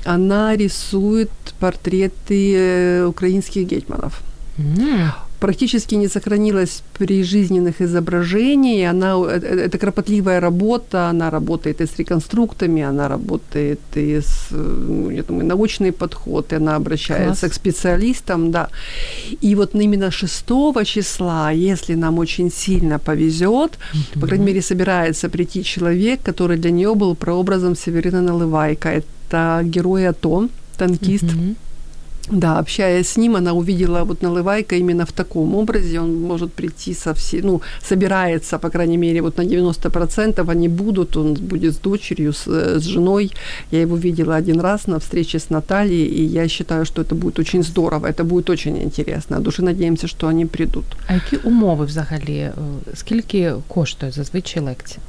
[0.04, 4.22] Она рисует портреты э, украинских гетьманов
[4.58, 8.88] М, практически не сохранилась прижизненных изображений.
[8.88, 15.10] Она, э, это кропотливая работа, она работает и с реконструктами, она работает и с э,
[15.12, 17.52] я думаю, научный подход, и она обращается Класс.
[17.52, 18.68] к специалистам, да.
[19.40, 20.44] И вот именно 6
[20.84, 23.78] числа, если нам очень сильно повезет,
[24.20, 28.88] по крайней мере, собирается прийти человек, который для нее был прообразом Северина Наливайка.
[28.88, 31.56] Это герой АТО, танкист, мгм.
[32.31, 35.99] да, общаясь с ним, она увидела вот Наливайка именно в таком образе.
[35.99, 41.17] Он может прийти со всей, ну, собирается, по крайней мере, вот на 90% они будут.
[41.17, 43.31] Он будет с дочерью, с, э, с женой.
[43.71, 47.39] Я его видела один раз на встрече с Натальей, и я считаю, что это будет
[47.39, 49.37] очень здорово, это будет очень интересно.
[49.37, 50.85] От души надеемся, что они придут.
[51.07, 52.37] А які умови взагалі?
[52.37, 52.53] е,
[52.93, 54.99] Скільки коштує зазвичай лекція?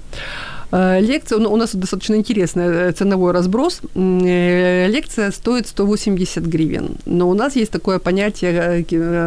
[0.71, 3.81] Э, Лекция, ну, у нас достаточно интересный э, ценовой разброс.
[3.95, 8.83] Э, Лекция стоит 180 гривен, но у нас есть такое понятие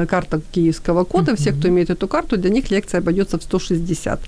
[0.07, 1.35] карта киевского кода.
[1.37, 4.20] Все, кто имеет эту карту, для них лекция обойдется в 160.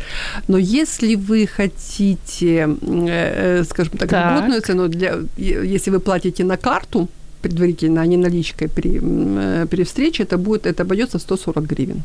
[0.49, 2.69] Но если вы хотите,
[3.71, 4.39] скажем так, Так.
[4.39, 7.09] льготную цену, для, если вы платите на карту
[7.43, 9.01] предварительно, а не наличкой при,
[9.67, 12.03] при встрече, это будет, это обойдется в 140 гривен.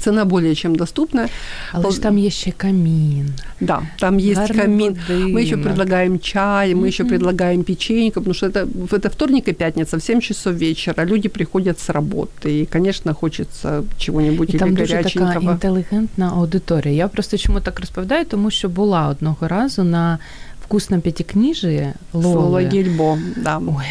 [0.00, 1.28] Цена более чем доступная.
[1.72, 3.28] Але ж там є ще камін.
[3.60, 4.96] Да, там есть гарний камин.
[5.08, 5.62] Мы еще будинок.
[5.64, 7.08] предлагаем чай, мы еще Мгм.
[7.10, 11.04] предлагаем печеньку, потому что это, это вторник и пятница в 7 часов вечера.
[11.06, 15.52] Люди приходят с работы, и, конечно, хочется чего-нибудь І или там дуже така горяченького.
[15.52, 16.94] інтелігентна аудиторія.
[16.94, 20.18] Я просто чому так розповідаю, тому що була одного разу на
[20.65, 22.65] вкусному п'ятикніжі Лоли.
[22.65, 23.61] гельбо, да.
[23.67, 23.85] Ой,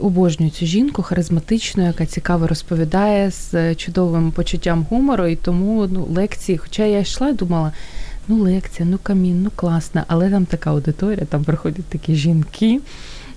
[0.00, 6.58] обожнюю цю жінку харизматичну, яка цікаво розповідає з чудовим почуттям гумору, і тому ну, лекції,
[6.58, 7.72] хоча я йшла і думала,
[8.28, 12.80] ну лекція, ну камін, ну класно, але там така аудиторія, там приходять такі жінки,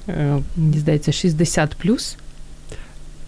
[0.09, 2.17] е, мені здається, 60 плюс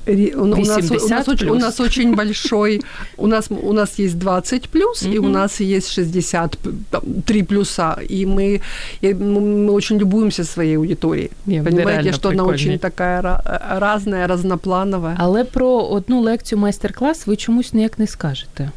[0.06, 1.62] Ри- У, у нас, у, 80 нас очень, у плюс.
[1.62, 2.80] нас очень большой,
[3.16, 5.32] у нас, у нас есть 20 плюс, и у Мгм.
[5.32, 8.60] нас есть 60, п- там, 3 плюса, и мы,
[9.02, 11.30] и мы мы очень любуемся своей аудиторией.
[11.46, 12.54] Ні, вони Понимаете, реально что она прикольні.
[12.54, 15.16] очень такая ра- разная, разноплановая.
[15.18, 18.70] Але про одну лекцію майстер-клас ви чомусь ніяк не скажете.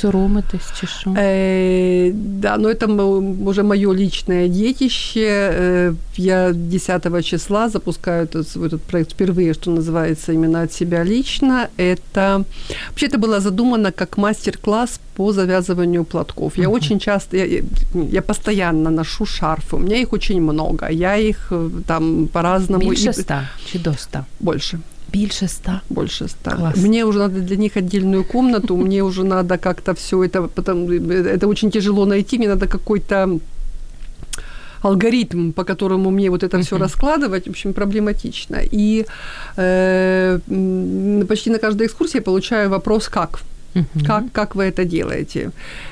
[0.00, 1.10] Соромитесь чи що?
[1.10, 2.86] Э, да, но это
[3.48, 5.20] уже мое личное детище.
[5.20, 11.04] Э, я 10 числа запускаю этот, свой этот проект впервые, что называется, именно от себя
[11.04, 11.68] лично.
[11.78, 12.44] Это
[12.90, 16.58] вообще это было задумано как мастер-класс по завязыванию платков.
[16.58, 16.72] Я Мгм.
[16.76, 17.62] очень часто, я,
[18.12, 19.76] я постоянно ношу шарфы.
[19.76, 20.88] У меня их очень много.
[20.90, 22.92] Я их э, там по-разному...
[22.92, 24.24] И- ста чи до ста?
[24.40, 24.78] Больше
[25.14, 25.80] Більше ста.
[25.90, 26.50] больше ста.
[26.50, 26.76] Класс.
[26.76, 31.46] Мне уже надо для них отдельную комнату, мне уже надо как-то все это, потом, это
[31.46, 33.38] очень тяжело найти, мне надо какой-то
[34.82, 38.60] алгоритм, по которому мне вот это все раскладывать, в общем, проблематично.
[38.72, 39.06] И
[39.56, 40.38] э,
[41.28, 43.40] почти на каждой экскурсии я получаю вопрос «как?».
[43.74, 44.04] Мгм.
[44.06, 45.50] Как, как вы это делаете?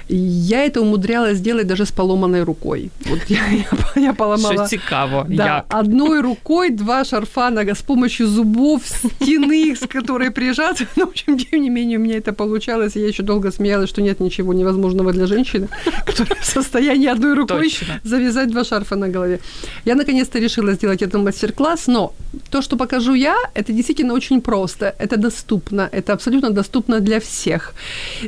[0.09, 2.91] Я это умудрялась сделать даже с поломанной рукой.
[3.07, 3.39] Вот я,
[3.97, 4.55] я, я поломала...
[4.55, 5.81] Що цікаво, Да, як?
[5.81, 10.87] одной рукой два шарфа нога с помощью зубов, стены, с которой прижаться.
[10.97, 12.97] Но, в общем, тем не менее, у меня это получалось.
[12.97, 15.69] Я еще долго смеялась, что нет ничего невозможного для женщины,
[16.07, 18.01] которая в состоянии одной рукой Точно.
[18.05, 19.39] завязать два шарфа на голове.
[19.85, 22.13] Я наконец-то решила сделать этот мастер-класс, но
[22.51, 27.72] то, что покажу я, это действительно очень просто, это доступно, это абсолютно доступно для всех.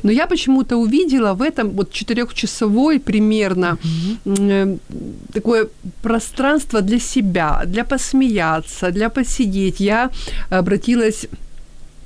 [0.02, 3.78] Но я почему-то увидела в этом вот четырехчасовой примерно
[4.24, 4.76] э,
[5.32, 5.68] такое
[6.02, 9.80] пространство для себя, для посмеяться, для посидеть.
[9.80, 10.10] Я
[10.50, 11.26] обратилась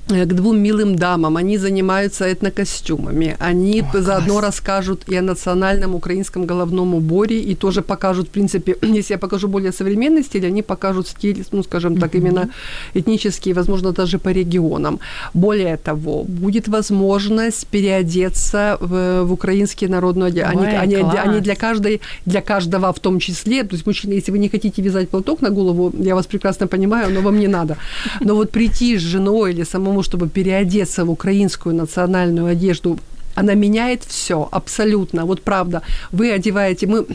[0.09, 1.37] к двум милым дамам.
[1.37, 3.35] Они занимаются этнокостюмами.
[3.39, 4.45] Они О, заодно класс.
[4.45, 9.47] расскажут и о национальном украинском головном уборе, и тоже покажут, в принципе, если я покажу
[9.47, 12.21] более современный стиль, они покажут стиль, ну, скажем так, Мгм.
[12.21, 12.49] именно
[12.95, 14.99] этнический, возможно, даже по регионам.
[15.33, 20.49] Более того, будет возможность переодеться в, в украинский народный одежду.
[20.59, 24.39] Они, они, они для каждой, для каждого в том числе, то есть мужчина, если вы
[24.39, 27.77] не хотите вязать платок на голову, я вас прекрасно понимаю, но вам не надо.
[28.21, 32.99] Но вот прийти с женой или самому, чтобы переодеться в украинскую национальную одежду,
[33.35, 35.25] она меняет все абсолютно.
[35.25, 35.81] Вот правда,
[36.11, 37.05] вы одеваете, мы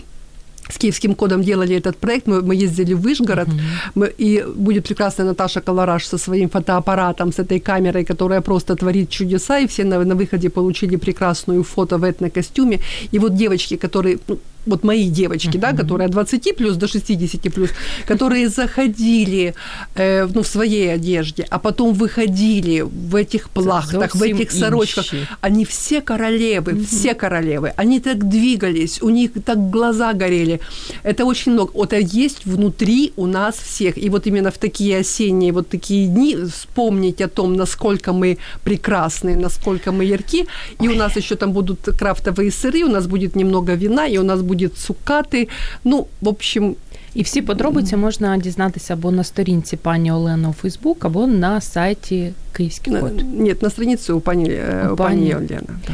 [0.71, 3.49] с киевским кодом делали этот проект, мы, мы ездили в Вышгород,
[3.95, 9.11] мы, и будет прекрасная Наташа Колораж со своим фотоаппаратом, с этой камерой, которая просто творит
[9.11, 12.81] чудеса, и все на, на выходе получили прекрасную фото в этнокостюме.
[13.13, 14.39] И вот девочки, которые, ну,
[14.70, 17.70] вот мои девочки, да, которые от 20 плюс до 60 плюс,
[18.08, 19.54] которые заходили
[19.96, 25.14] э, ну, в своей одежде, а потом выходили в этих плахтах, в зовсім этих сорочках.
[25.14, 25.28] інші.
[25.42, 27.74] Они все королевы, все королевы.
[27.78, 30.60] Они так двигались, у них так глаза горели.
[31.04, 31.72] Это очень много.
[31.74, 33.98] Вот это есть внутри у нас всех.
[33.98, 39.36] И вот именно в такие осенние вот такие дни вспомнить о том, насколько мы прекрасны,
[39.36, 40.46] насколько мы ярки.
[40.82, 44.24] И у нас еще там будут крафтовые сыры, у нас будет немного вина, и у
[44.24, 45.48] нас будет цукаты.
[45.84, 46.76] Ну, в общем,
[47.16, 52.34] І всі подробиці можна дізнатися або на сторінці пані Олени у Фейсбук, або на сайті
[52.54, 53.40] Київський на- код.
[53.40, 55.36] нет, на странице у пани, э, У у пани пани.
[55.36, 55.80] Олена.
[55.88, 55.94] да.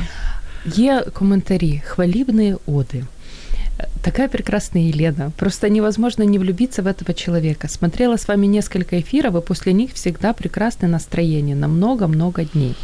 [0.76, 3.04] Є коментарі, хвалебные оды.
[4.02, 5.32] Такая прекрасная Елена.
[5.36, 7.68] Просто невозможно не влюбиться в этого человека.
[7.68, 12.76] Смотрела с вами несколько эфиров, и после них всегда прекрасное настроение на много-много дней.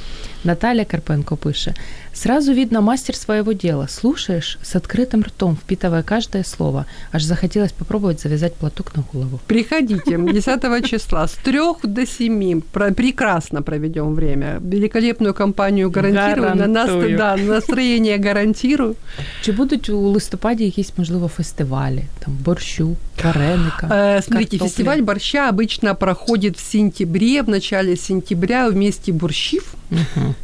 [0.44, 1.74] Наталья Карпенко пише.
[2.16, 3.88] Сразу видно мастер своего дела.
[3.90, 6.86] Слушаешь с открытым ртом, впитывая каждое слово.
[7.12, 9.40] Аж захотелось попробовать завязать платок на голову.
[9.48, 12.62] Приходите 10 числа с 3 до 7.
[12.62, 14.60] Про- прекрасно проведем время.
[14.72, 16.56] Великолепную компанию гарантирую.
[16.56, 17.18] На нас, Гарантую.
[17.18, 18.96] да, настроение гарантирую.
[19.42, 23.87] Чи будуть у листопаді якісь, можливо, фестивалі, там борщу, вареника?
[23.91, 24.69] Э, смотрите, картопля?
[24.69, 29.75] фестиваль борща обычно проходит в сентябре, в начале сентября вместе борщив.
[29.91, 30.35] Мгм.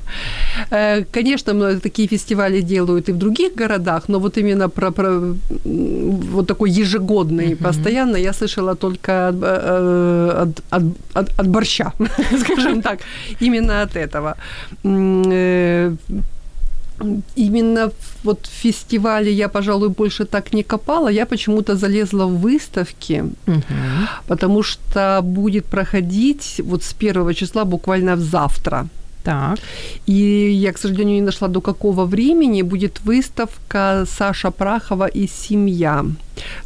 [0.70, 6.46] Э, Конечно, такие фестивали делают и в других городах, но вот именно про, про вот
[6.46, 7.64] такой ежегодный, Мгм.
[7.64, 10.82] постоянно я слышала только от, э, от, от,
[11.14, 11.92] от- от борща,
[12.40, 12.98] скажем так,
[13.40, 14.37] именно от этого.
[17.36, 17.90] Именно
[18.24, 21.08] вот в фестивале я, пожалуй, больше так не копала.
[21.10, 23.62] Я почему-то залезла в выставки, Мгм.
[24.26, 28.86] потому что будет проходить вот с первого числа буквально завтра.
[29.24, 29.58] Так.
[30.06, 30.12] И
[30.50, 36.04] я, к сожалению, не нашла до какого времени будет выставка Саша Прахова и семья.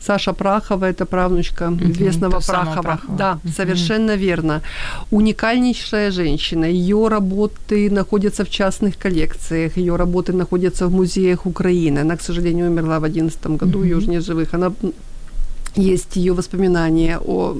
[0.01, 2.83] Саша Прахова– это правнучка Мгм, известного Прахова.
[2.83, 3.17] Прахова.
[3.19, 3.53] Да, Мгм.
[3.53, 4.61] совершенно верно.
[5.11, 6.65] Уникальнейшая женщина.
[6.65, 12.01] Ее работы находятся в частных коллекциях, ее работы находятся в музеях Украины.
[12.01, 14.09] Она, к сожалению, умерла в 2011 году, ее Мгм.
[14.11, 14.55] уже живых.
[14.55, 14.73] Она
[15.77, 17.55] есть ее воспоминания о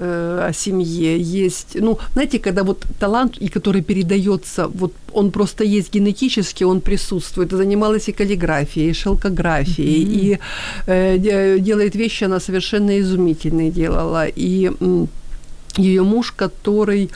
[0.00, 5.94] о семье, есть, ну, знаете, когда вот талант, и который передается, вот он просто есть
[5.94, 7.50] генетически, он присутствует.
[7.50, 10.12] Занималась и каллиграфией, и шелкографией, Мгм.
[10.14, 10.38] и
[10.86, 14.26] э, де- делает вещи, она совершенно изумительные делала.
[14.26, 15.08] И м,
[15.76, 17.10] ее муж, который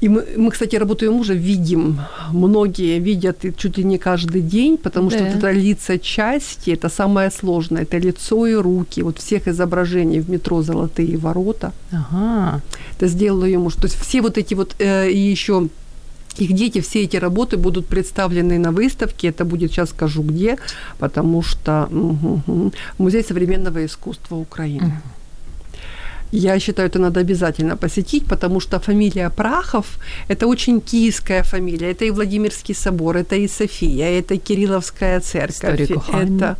[0.00, 2.00] И мы, мы, кстати, работаем уже, видим,
[2.32, 5.16] многие видят и чуть ли не каждый день, потому да.
[5.16, 10.20] что вот это лица части, это самое сложное, это лицо и руки, вот всех изображений
[10.20, 11.72] в метро «Золотые ворота».
[11.92, 12.60] Ага.
[12.96, 15.68] Это сделала ему, то есть все вот эти вот, э, и еще
[16.38, 19.28] их дети, все эти работы будут представлены на выставке.
[19.28, 20.56] Это будет, сейчас скажу где,
[20.98, 24.86] потому что угу, Музей современного искусства Украины.
[24.86, 25.19] Угу.
[26.32, 29.86] Я считаю, это надо обязательно посетить, потому что фамилия Прахов–
[30.28, 31.90] это очень киевская фамилия.
[31.90, 35.90] Это и Владимирский собор, это и София, это Кирилловская церковь.
[36.12, 36.56] Это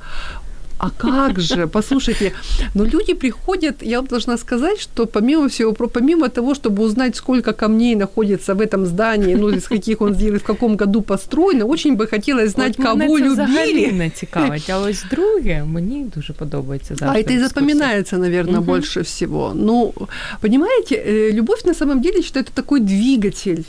[0.79, 2.33] а как же, послушайте,
[2.73, 7.53] но люди приходят, я вам должна сказать, что помимо всего, помимо того, чтобы узнать, сколько
[7.53, 11.95] камней находится в этом здании, ну, из каких он сделан, в каком году построено, очень
[11.95, 13.91] бы хотелось знать, От кого любили.
[13.91, 17.19] не цікавить, а ось друге мені дуже подобається завжди.
[17.19, 18.71] А это и запоминается, наверное, угу.
[18.71, 19.53] больше всего.
[19.55, 19.93] Ну,
[20.41, 23.63] понимаете, э, любовь на самом деле, что это такой двигатель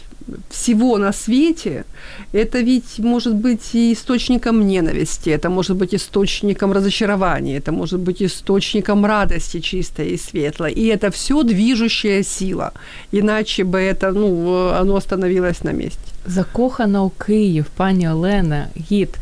[0.51, 1.85] всего на свете,
[2.33, 8.23] это ведь может быть и источником ненависти, это может быть источником разочарования, это может быть
[8.23, 10.73] источником радости чистой и светлой.
[10.73, 12.73] И это все движущая сила.
[13.13, 16.01] Иначе бы это, ну, оно остановилось на месте.
[16.27, 19.19] Закохана у Київ, пані Олена, гід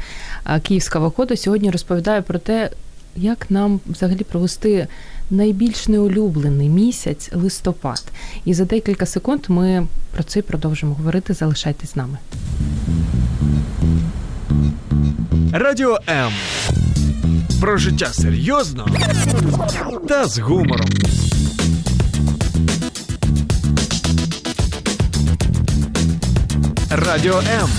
[0.62, 2.71] Київського коду, сьогодні розповідає про те,
[3.17, 4.87] як нам взагалі провести
[5.31, 8.05] найбільш неулюблений місяць листопад.
[8.45, 11.35] І за декілька секунд ми про це продовжимо говорити.
[11.35, 12.19] Залишайтесь з нами.
[15.53, 16.33] Радіо М.
[17.62, 18.88] Про життя серйозно
[20.07, 20.88] та з гумором.
[26.91, 27.70] Радіо М.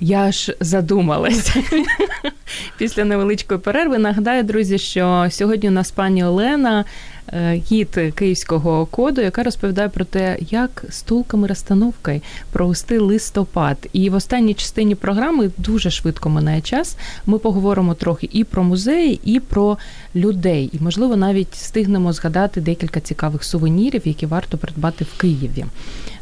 [0.00, 1.56] Я ж задумалась
[2.78, 3.98] після невеличкої перерви.
[3.98, 6.84] Нагадаю, друзі, що сьогодні у нас пані Олена
[7.70, 12.20] гід київського коду, яка розповідає про те, як з тулками розстановкою
[12.52, 13.88] провести листопад.
[13.92, 16.96] І в останній частині програми дуже швидко минає час.
[17.26, 19.78] Ми поговоримо трохи і про музеї, і про
[20.14, 20.70] людей.
[20.72, 25.64] І, можливо, навіть встигнемо згадати декілька цікавих сувенірів, які варто придбати в Києві.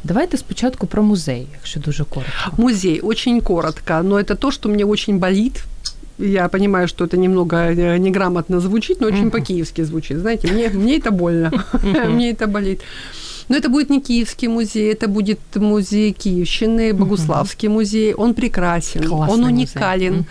[0.05, 2.63] Давайте спочатку про музей, якщо дуже коротко.
[2.63, 5.65] Музей очень коротко, но это то, что мне очень болит
[6.19, 10.19] я понимаю, что это немного э, неграмотно звучит, но очень по-киевски звучит.
[10.19, 11.53] Знаете, мне, мне это больно,
[11.83, 12.81] мне это болит.
[13.49, 18.13] Но это будет не Киевский музей, это будет музей Киевщины, Богуславский музей.
[18.15, 20.27] Он прекрасен, Классный он уникален.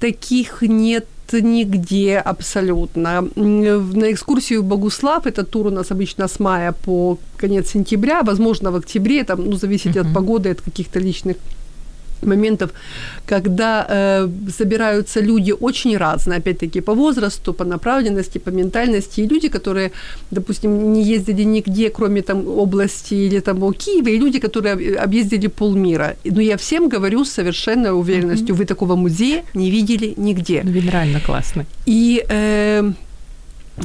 [0.00, 3.28] Таких нет нигде абсолютно.
[3.36, 8.70] На экскурсию в Богуслав, это тур у нас обычно с мая по конец сентября, возможно,
[8.70, 11.36] в октябре, там, ну, зависит от погоды, от каких-то личных
[12.22, 12.70] моментов,
[13.26, 19.48] когда э, собираются люди очень разные, опять-таки по возрасту, по направленности, по ментальности, и люди,
[19.48, 19.92] которые,
[20.30, 26.16] допустим, не ездили нигде, кроме там области или там Киева, и люди, которые объездили полмира.
[26.24, 28.58] Но я всем говорю с совершенной уверенностью, mm-hmm.
[28.58, 30.62] вы такого музея не видели нигде.
[30.64, 31.66] Ну, реально классно.
[31.86, 32.92] И э,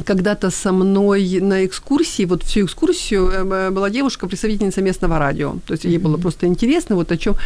[0.04, 5.56] когда-то со мной на экскурсии, вот всю экскурсию э, была девушка, представительница местного радио.
[5.66, 7.36] То есть ей было просто интересно, вот о чем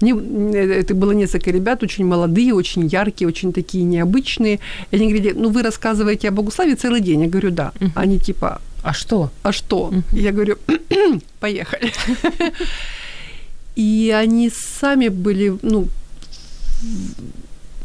[0.00, 0.12] они,
[0.54, 4.58] это было несколько ребят, очень молодые, очень яркие, очень такие необычные.
[4.90, 7.22] И они говорили, ну вы рассказываете о Богуславе целый день.
[7.22, 7.72] Я говорю, да.
[7.78, 7.90] Uh-huh.
[7.94, 9.30] Они типа, а что?
[9.42, 9.90] А что?
[9.92, 10.20] Uh-huh.
[10.20, 10.56] Я говорю,
[11.40, 11.92] поехали.
[13.76, 15.88] И они сами были, ну,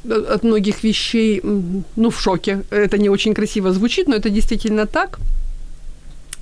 [0.05, 1.41] от многих вещей,
[1.95, 2.63] ну, в шоке.
[2.69, 5.19] Это не очень красиво звучит, но это действительно так.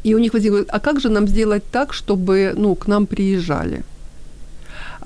[0.03, 3.83] И у них возникло, а как же нам сделать так, чтобы, ну, к нам приезжали?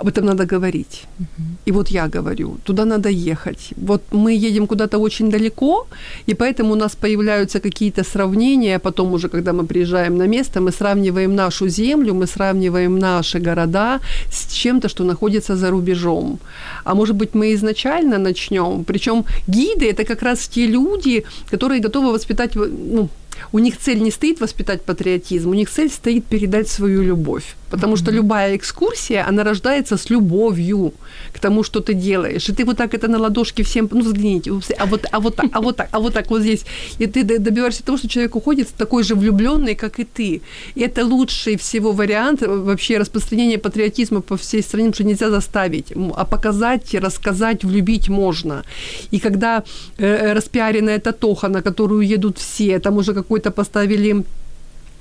[0.01, 1.03] Об этом надо говорить.
[1.19, 1.67] Uh-huh.
[1.67, 3.73] И вот я говорю, туда надо ехать.
[3.77, 5.87] Вот мы едем куда-то очень далеко,
[6.29, 8.79] и поэтому у нас появляются какие-то сравнения.
[8.79, 13.99] Потом уже, когда мы приезжаем на место, мы сравниваем нашу землю, мы сравниваем наши города
[14.31, 16.39] с чем-то, что находится за рубежом.
[16.83, 18.83] А может быть, мы изначально начнем.
[18.83, 23.09] Причем гиды это как раз те люди, которые готовы воспитать ну,
[23.51, 27.55] у них цель не стоит воспитать патриотизм, у них цель стоит передать свою любовь.
[27.71, 30.93] Потому что любая экскурсия, она рождается с любовью
[31.31, 32.49] к тому, что ты делаешь.
[32.49, 35.45] И ты вот так это на ладошке всем, ну, взгляните, а вот, а вот так,
[35.53, 36.65] а вот так, а вот так вот здесь.
[36.99, 40.41] И ты добиваешься того, что человек уходит такой же влюбленный, как и ты.
[40.75, 45.93] И это лучший всего вариант вообще распространения патриотизма по всей стране, потому что нельзя заставить,
[46.15, 48.63] а показать, рассказать, влюбить можно.
[49.11, 49.63] И когда
[49.97, 54.25] э, распиаренная Татоха, на которую едут все, там уже какой-то поставили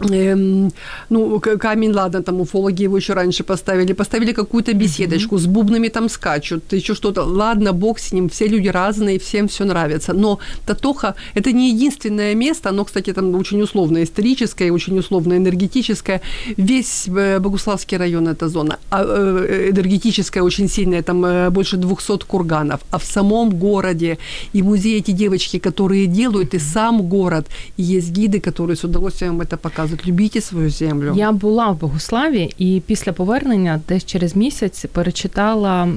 [0.00, 0.72] Эм,
[1.10, 5.40] ну, камень, ладно, там уфологи его еще раньше поставили, поставили какую-то беседочку, mm-hmm.
[5.40, 7.24] с бубнами там скачут, еще что-то.
[7.24, 10.12] Ладно, бог с ним, все люди разные, всем все нравится.
[10.14, 16.20] Но Татоха– это не единственное место, оно, кстати, там очень условно историческое, очень условно энергетическое.
[16.56, 18.78] Весь э, Богуславский район– это зона.
[18.90, 22.80] А, э, энергетическая очень сильная, там э, больше 200 курганов.
[22.90, 24.18] А в самом городе
[24.54, 27.46] и музей эти девочки, которые делают, и сам город,
[27.76, 31.12] и есть гиды, которые с удовольствием это показывают показують, любіть свою землю.
[31.16, 35.88] Я була в Богославі і після повернення десь через місяць перечитала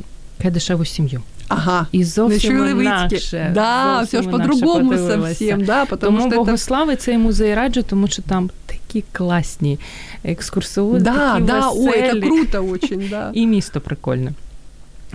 [0.41, 1.21] Кедишеву сім'ю.
[1.47, 1.87] Ага.
[1.91, 3.51] І зовсім інакше.
[3.53, 7.01] Да, зовсім все ж по-другому совсем, да, потому Тому що Богослави це...
[7.01, 9.79] цей музей раджу, тому що там такі класні
[10.23, 11.89] екскурсоводи, да, такі да, веселі.
[11.89, 13.31] Ой, це круто очень, да.
[13.33, 14.33] І місто прикольне.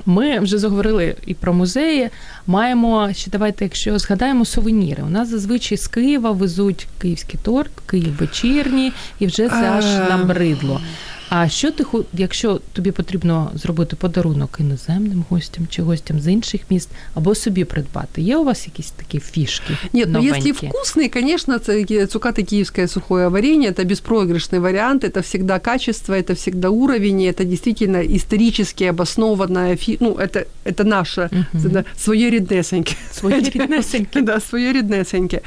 [0.07, 2.09] Ми вже заговорили і про музеї.
[2.47, 5.03] Маємо ще давайте, якщо згадаємо сувеніри.
[5.03, 10.81] У нас зазвичай з Києва везуть київський торт, Київ вечірні, і вже це аж набридло.
[11.30, 16.90] А що ти якщо тобі потрібно зробити подарунок іноземним гостям чи гостям з інших міст,
[17.14, 18.22] або собі придбати?
[18.22, 19.78] Є у вас якісь такі фішки?
[19.94, 21.60] Нет, ну если вкусный, конечно,
[22.08, 28.02] цукаты киевское сухое варенье, это беспроигрышный вариант, это всегда качество, это всегда уровень, это действительно
[28.16, 29.98] исторически обоснованное, фи...
[30.00, 31.68] ну, это, это наше, угу.
[31.68, 32.96] это свое ріднесеньке.
[33.12, 34.22] Своє ріднесеньке.
[34.22, 35.42] Да, свое ріднесеньке.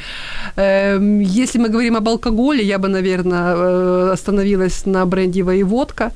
[0.56, 6.11] Если мы говорим об алкоголе, я бы, наверное, э, остановилась на бренде «Воевод», водка.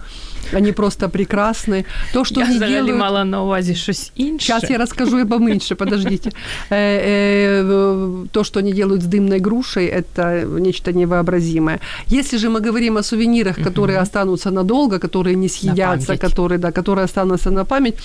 [0.54, 1.86] Они просто прекрасны.
[2.14, 3.00] То, что я они делают...
[3.00, 4.46] мала на увазі щось інше.
[4.46, 6.32] Сейчас я расскажу и поменьше, подождите.
[6.70, 11.80] Э, э, то, что они делают с дымной грушей, это нечто невообразимое.
[12.08, 17.06] Если же мы говорим о сувенирах, которые останутся надолго, которые не съедятся, которые, да, которые
[17.06, 17.96] останутся на память,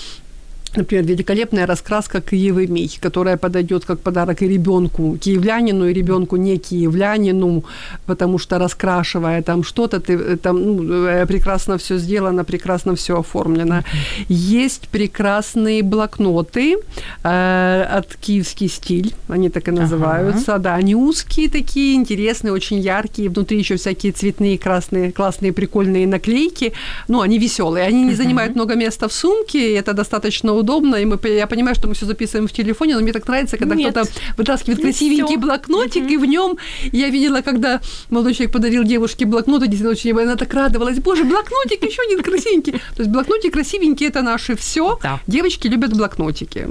[0.75, 6.57] Например, великолепная раскраска «Киевый мей», которая подойдет как подарок и ребенку киевлянину, и ребенку не
[6.57, 7.63] киевлянину,
[8.05, 13.19] потому что раскрашивая там что-то, ты, э, там ну, э, прекрасно все сделано, прекрасно все
[13.19, 13.83] оформлено.
[14.29, 16.77] Есть прекрасные блокноты
[17.23, 20.53] э, от «Киевский стиль», они так и называются.
[20.55, 20.63] Ага.
[20.63, 23.29] Да, они узкие такие, интересные, очень яркие.
[23.29, 26.73] Внутри еще всякие цветные, красные, классные, прикольные наклейки.
[27.07, 27.85] Ну, они веселые.
[27.85, 31.87] Они не занимают много места в сумке, это достаточно удобно, и мы, я понимаю, что
[31.87, 35.39] мы все записываем в телефоне, но мне так нравится, когда Нет, кто-то вытаскивает красивенький всё.
[35.39, 36.13] блокнотик, mm-hmm.
[36.13, 36.57] и в нем
[36.91, 41.83] я видела, когда молодой человек подарил девушке блокнот, действительно очень, она так радовалась, боже, блокнотик
[41.83, 42.73] еще один красивенький.
[42.95, 44.99] То есть блокнотик красивенький, это наше все.
[45.03, 45.19] Да.
[45.27, 46.67] Девочки любят блокнотики.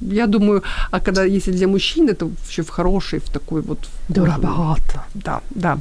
[0.00, 3.78] Я думаю, а когда, если для мужчин, это вообще в хороший, в такой вот...
[4.08, 4.76] Дорого.
[5.14, 5.78] Да, да.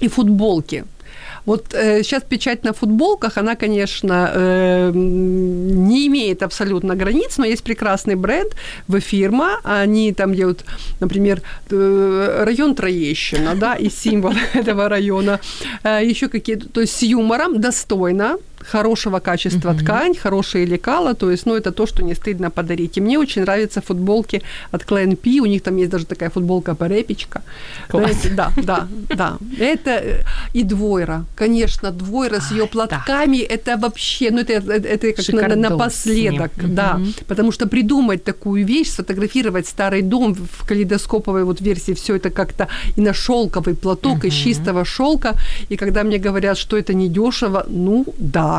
[0.00, 0.84] И футболки.
[1.46, 7.62] Вот э, сейчас печать на футболках, она, конечно, э, не имеет абсолютно границ, но есть
[7.62, 8.54] прекрасный бренд
[8.88, 10.64] в фирма, они там делают,
[11.00, 15.40] например, э, район Троещина, да, и символ этого района,
[15.82, 19.84] э, еще какие-то, то есть с юмором, достойно, хорошего качества mm-hmm.
[19.84, 22.96] ткань, хорошие лекала, то есть, ну, это то, что не стыдно подарить.
[22.98, 24.42] И мне очень нравятся футболки
[24.72, 27.42] от Clan P, у них там есть даже такая футболка порепечка.
[27.90, 29.36] Знаете, да, да, да.
[29.58, 33.54] Это э, и двойра, конечно, двойра с ее платками, да.
[33.54, 39.66] это вообще, ну, это, это как на, напоследок, да, потому что придумать такую вещь, сфотографировать
[39.66, 44.28] старый дом в калейдоскоповой вот версии, все это как-то и на шелковый платок, mm-hmm.
[44.28, 45.34] из чистого шелка,
[45.68, 48.53] и когда мне говорят, что это недешево, ну, да,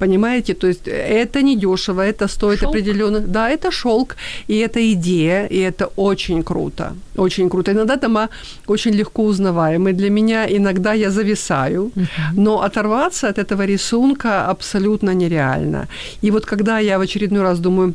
[0.00, 2.70] Понимаете, то есть это не дешево, это стоит шелк.
[2.70, 3.20] определенно.
[3.20, 4.16] Да, это шелк,
[4.48, 6.94] и это идея, и это очень круто.
[7.16, 7.72] Очень круто.
[7.72, 8.28] Иногда дома
[8.66, 9.92] очень легко узнаваемы.
[9.92, 12.06] Для меня иногда я зависаю, uh-huh.
[12.36, 15.86] но оторваться от этого рисунка абсолютно нереально.
[16.22, 17.94] И вот когда я в очередной раз думаю,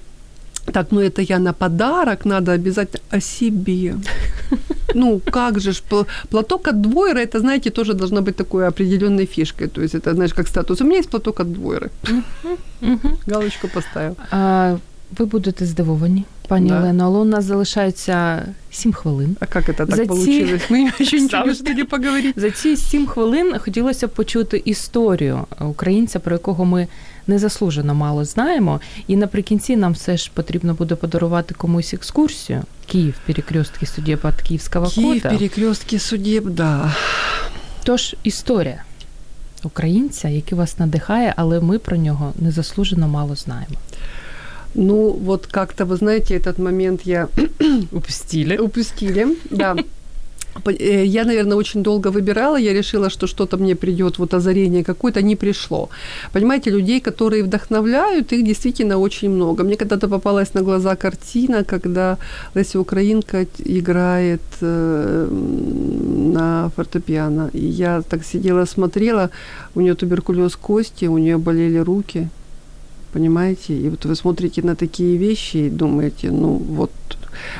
[0.73, 3.95] так, ну это я на подарок, надо обязательно о себе.
[4.95, 5.83] Ну, как же ж,
[6.29, 9.69] платок от двойры, это, знаете, тоже должно быть такой определенной фишкой.
[9.69, 10.81] То есть это, знаешь, как статус.
[10.81, 11.91] У меня есть платок от двойры.
[13.27, 14.17] Галочку поставил.
[14.31, 14.77] А,
[15.19, 16.79] ви будете здивовані, пані да.
[16.79, 19.37] Олено, але у нас залишається 7 хвилин.
[19.41, 20.25] А як це так вийшло?
[20.25, 20.61] Ці...
[20.71, 21.47] Ми ще нічого
[21.77, 22.41] не поговорити.
[22.41, 26.89] За ці 7 хвилин хотілося б почути історію українця, про якого ми
[27.28, 28.82] незаслужено мало знаємо.
[29.08, 32.64] І наприкінці нам все ж потрібно буде подарувати комусь екскурсію.
[32.86, 35.36] Київ, перекрестки судеб от Київського Київ, кода.
[35.38, 36.96] перекрестки судеб, да.
[37.84, 38.84] Тож історія
[39.64, 43.76] українця, який вас надихає, але ми про нього незаслужено мало знаємо.
[44.76, 47.28] Ну, вот как-то, вы знаете, этот момент я...
[47.92, 48.58] Упустили.
[48.58, 49.76] Упустили, да.
[50.64, 55.22] Э, я, наверное, очень долго выбирала, я решила, что что-то мне придет, вот озарение какое-то,
[55.22, 55.90] не пришло.
[56.34, 59.64] Понимаете, людей, которые вдохновляют, их действительно очень много.
[59.64, 62.18] Мне когда-то попалась на глаза картина, когда
[62.56, 67.50] Леся Украинка играет э, на фортепиано.
[67.54, 69.30] И я так сидела, смотрела,
[69.76, 72.30] у нее туберкулез кости, у нее болели руки,
[73.14, 73.74] понимаете?
[73.74, 76.92] И вот вы смотрите на такие вещи и думаете, ну вот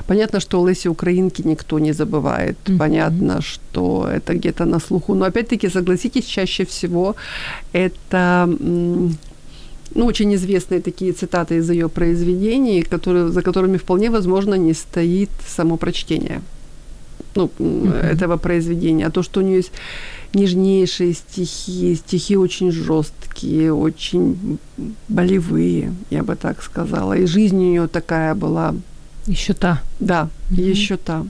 [0.08, 2.58] Понятно, что Леси Украинки никто не забывает.
[2.66, 2.78] Mm-hmm.
[2.78, 5.16] Понятно, что это где-то на слуху.
[5.16, 7.16] Но опять-таки, согласитесь, чаще всего
[7.74, 8.50] это
[9.96, 15.30] ну, очень известные такие цитаты из ее произведений, которые, за которыми вполне возможно не стоит
[15.48, 16.42] само прочтение
[17.36, 18.14] ну, mm-hmm.
[18.14, 19.08] этого произведения.
[19.08, 19.72] А то, что у нее есть
[20.34, 24.58] нежнейшие стихи, стихи очень жесткие, очень
[25.08, 27.14] болевые, я бы так сказала.
[27.14, 28.76] И жизнь у нее такая была
[29.28, 29.82] еще та.
[30.00, 30.72] Да, mm-hmm.
[30.72, 31.26] еще та.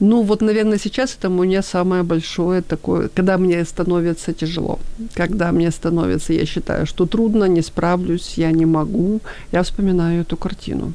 [0.00, 4.78] Ну, вот, наверное, сейчас это у меня самое большое такое, когда мне становится тяжело,
[5.14, 9.20] когда мне становится, я считаю, что трудно, не справлюсь, я не могу,
[9.52, 10.92] я вспоминаю эту картину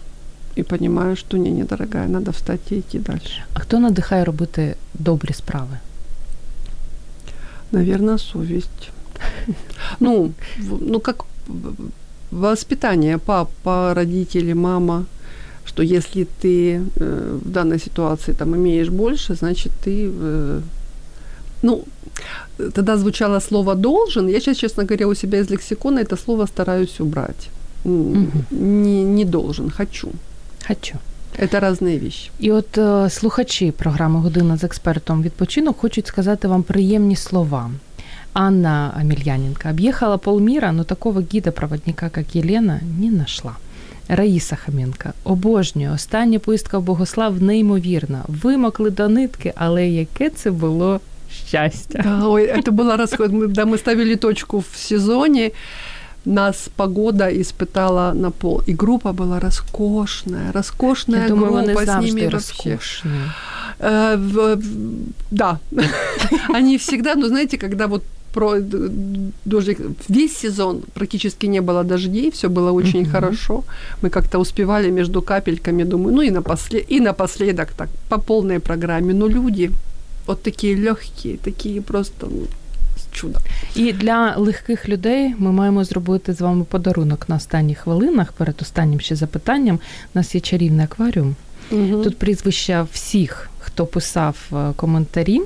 [0.56, 3.44] и понимаю, что не, недорогая, надо встать и идти дальше.
[3.54, 5.80] А хто надихає робити добрі справи?
[7.72, 8.92] Наверное, совесть.
[10.00, 10.32] Ну,
[10.82, 11.26] ну как
[12.32, 15.06] воспитание папа, родители, мама–
[15.73, 20.61] что если ты э, в данной ситуации там имеешь больше, значит ты, э,
[21.63, 21.85] ну,
[22.57, 24.29] тогда звучало слово должен.
[24.29, 27.49] Я сейчас, честно говоря, у себя из лексикона это слово стараюсь убрать.
[27.85, 28.27] Угу.
[28.51, 30.09] Не, не должен, хочу.
[30.67, 30.99] Хочу.
[31.51, 32.31] Це різні вещи.
[32.39, 37.71] І от е, слухачі програми Година з експертом відпочинок хочуть сказати вам приємні слова.
[38.33, 43.57] Анна Амельяненко объехала полмира, но такого гида-проводника, как Елена, не нашла.
[44.09, 45.13] Раїса Хаменка.
[45.25, 45.93] Обожнюю.
[45.93, 48.25] Остання поїздка в Богослав неймовірна.
[48.29, 51.01] Вимокли до нитки, але яке це було
[51.47, 52.01] щастя.
[52.05, 53.33] Да, ой, це була розход.
[53.33, 55.53] Ми, да, ми ставили точку в сезоні.
[56.25, 58.63] Нас погода испытала на пол.
[58.69, 61.73] И группа была роскошная, роскошная Я думаю, группа.
[61.73, 62.79] Вони с ними вообще.
[63.81, 64.57] Э,
[65.31, 65.59] да.
[66.55, 68.03] Они всегда, ну знаете, когда вот
[68.33, 68.61] про
[69.45, 69.79] дождик.
[70.09, 73.11] Весь сезон практически не было дождей, все было очень uh-huh.
[73.11, 73.65] хорошо.
[74.03, 76.85] Мы как-то успевали между капельками, думаю, ну и, напослед...
[76.93, 79.15] и напоследок так, по полной программе.
[79.15, 79.71] Но люди
[80.27, 82.47] вот такие легкие, такие просто ну,
[83.13, 83.39] чудо.
[83.75, 88.33] І для легких людей ми маємо зробити з вами подарунок на останніх хвилинах.
[88.33, 89.77] Перед останнім ще запитанням.
[90.15, 91.37] У нас є чарівний акваріум.
[91.71, 92.03] Угу.
[92.05, 95.41] Тут прізвища всіх, хто писав е, коментарі,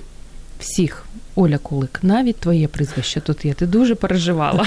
[0.58, 1.04] всіх
[1.37, 3.53] Оля Кулик, навіть твоє прізвище тут є.
[3.53, 4.65] Ти дуже переживала.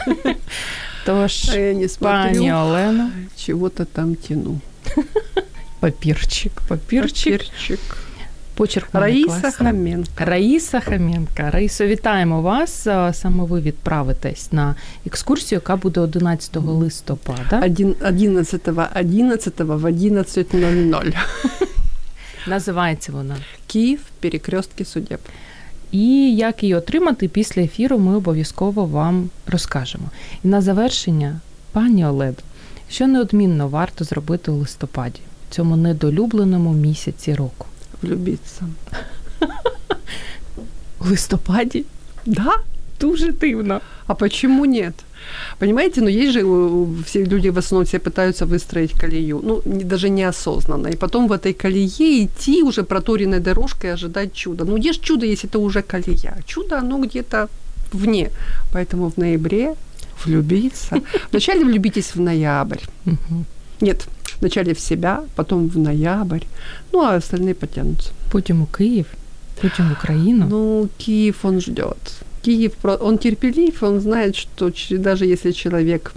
[1.07, 3.11] Тож, я не пані Олено.
[3.37, 4.61] Чого-то там тяну.
[5.81, 7.39] Папірчик, папірчик.
[7.39, 7.81] Папірчик.
[8.55, 10.25] Почерк Раїса Хаменка.
[10.25, 11.51] Раїса Хаменка.
[11.51, 12.89] Раїсо, вітаємо вас.
[13.13, 14.75] Саме ви відправитесь на
[15.07, 17.59] екскурсію, яка буде 11 листопада.
[17.59, 21.15] 11 11 в 11.00.
[22.47, 25.21] Називається вона Київ, перекрестки судеб.
[25.93, 30.11] І як її отримати після ефіру, ми обов'язково вам розкажемо.
[30.45, 31.41] І на завершення,
[31.73, 32.39] пані Олед,
[32.91, 35.21] що неодмінно варто зробити у листопаді,
[35.51, 37.67] в цьому недолюбленому місяці року.
[38.03, 38.67] Влюбіться.
[41.01, 41.85] У листопаді?
[42.27, 42.53] Да,
[43.01, 43.81] дуже дивно.
[44.07, 44.95] А чому нет?
[45.60, 46.42] Понимаете, но есть же
[47.06, 50.90] все люди в основном все пытаются выстроить колею, ну, даже неосознанно.
[50.90, 54.66] И потом в этой колее идти уже проторенной дорожкой и ожидать чуда.
[54.66, 56.38] Ну, где же чудо, если это уже колея?
[56.46, 57.48] Чудо, оно где-то
[57.94, 58.30] вне.
[58.74, 59.76] Поэтому в ноябре
[60.26, 61.02] влюбиться.
[61.32, 62.82] Вначале влюбитесь в ноябрь.
[63.82, 64.08] Нет,
[64.40, 66.44] вначале в себя, потом в ноябрь.
[66.94, 68.12] Ну, а остальные потянутся.
[68.32, 69.06] Потім у Київ,
[69.62, 70.48] потім в Україну.
[70.50, 71.98] Ну, Киев он ждет.
[72.42, 76.14] Киев, он терпелив, он знает, что даже если человек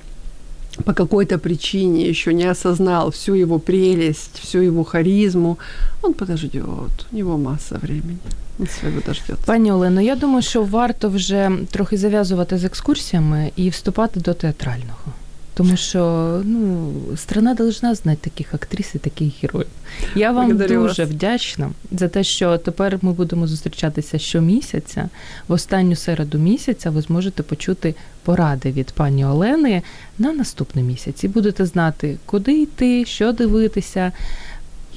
[0.84, 5.58] по какой-то причине еще не осознал всю его прелесть, всю его харизму,
[6.02, 7.06] он подождет.
[7.12, 8.18] У него масса времени.
[8.58, 9.44] Он своего дождется.
[9.46, 15.12] Пані Олено, я думаю, що варто вже трохи зав'язувати з екскурсіями і вступати до театрального.
[15.53, 16.01] Тому що
[16.45, 19.67] ну, страна должна знати таких актрис і таких героїв.
[20.15, 21.13] Я вам Благодарю дуже вас.
[21.13, 25.09] вдячна за те, що тепер ми будемо зустрічатися щомісяця.
[25.47, 29.81] В останню середу місяця ви зможете почути поради від пані Олени
[30.19, 34.11] на наступний місяць і будете знати, куди йти, що дивитися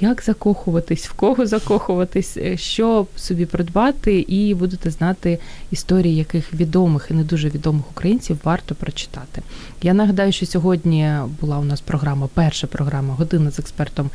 [0.01, 5.39] як закохуватись, в кого закохуватись, е, що собі придбати, і будете знати
[5.71, 9.43] історії, яких відомих і не дуже відомих українців варто прочитати.
[9.83, 14.11] Я нагадаю, що сьогодні була у нас програма, перша програма Година з експертом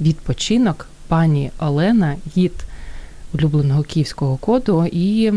[0.00, 0.88] відпочинок.
[1.08, 2.52] Пані Олена, гід
[3.34, 5.32] улюбленого київського коду і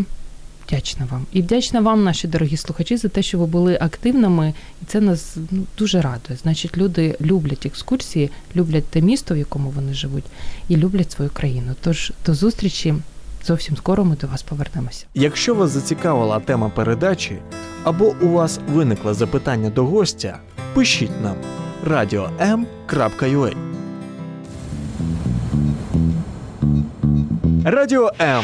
[0.68, 1.26] вдячна вам.
[1.32, 5.38] І вдячна вам, наші дорогі слухачі, за те, що ви були активними, і це нас
[5.52, 6.40] ну, дуже радує.
[6.42, 10.24] Значить, люди люблять екскурсії, люблять те місто, в якому вони живуть,
[10.70, 11.76] і люблять свою країну.
[11.82, 12.96] Тож до зустрічі.
[13.46, 15.06] Зовсім скоро ми до вас повернемося.
[15.14, 17.38] Якщо вас зацікавила тема передачі
[17.84, 20.40] або у вас виникло запитання до гостя,
[20.74, 21.36] пишіть нам
[21.86, 23.56] radio.m.ua
[27.64, 28.44] Радіо М.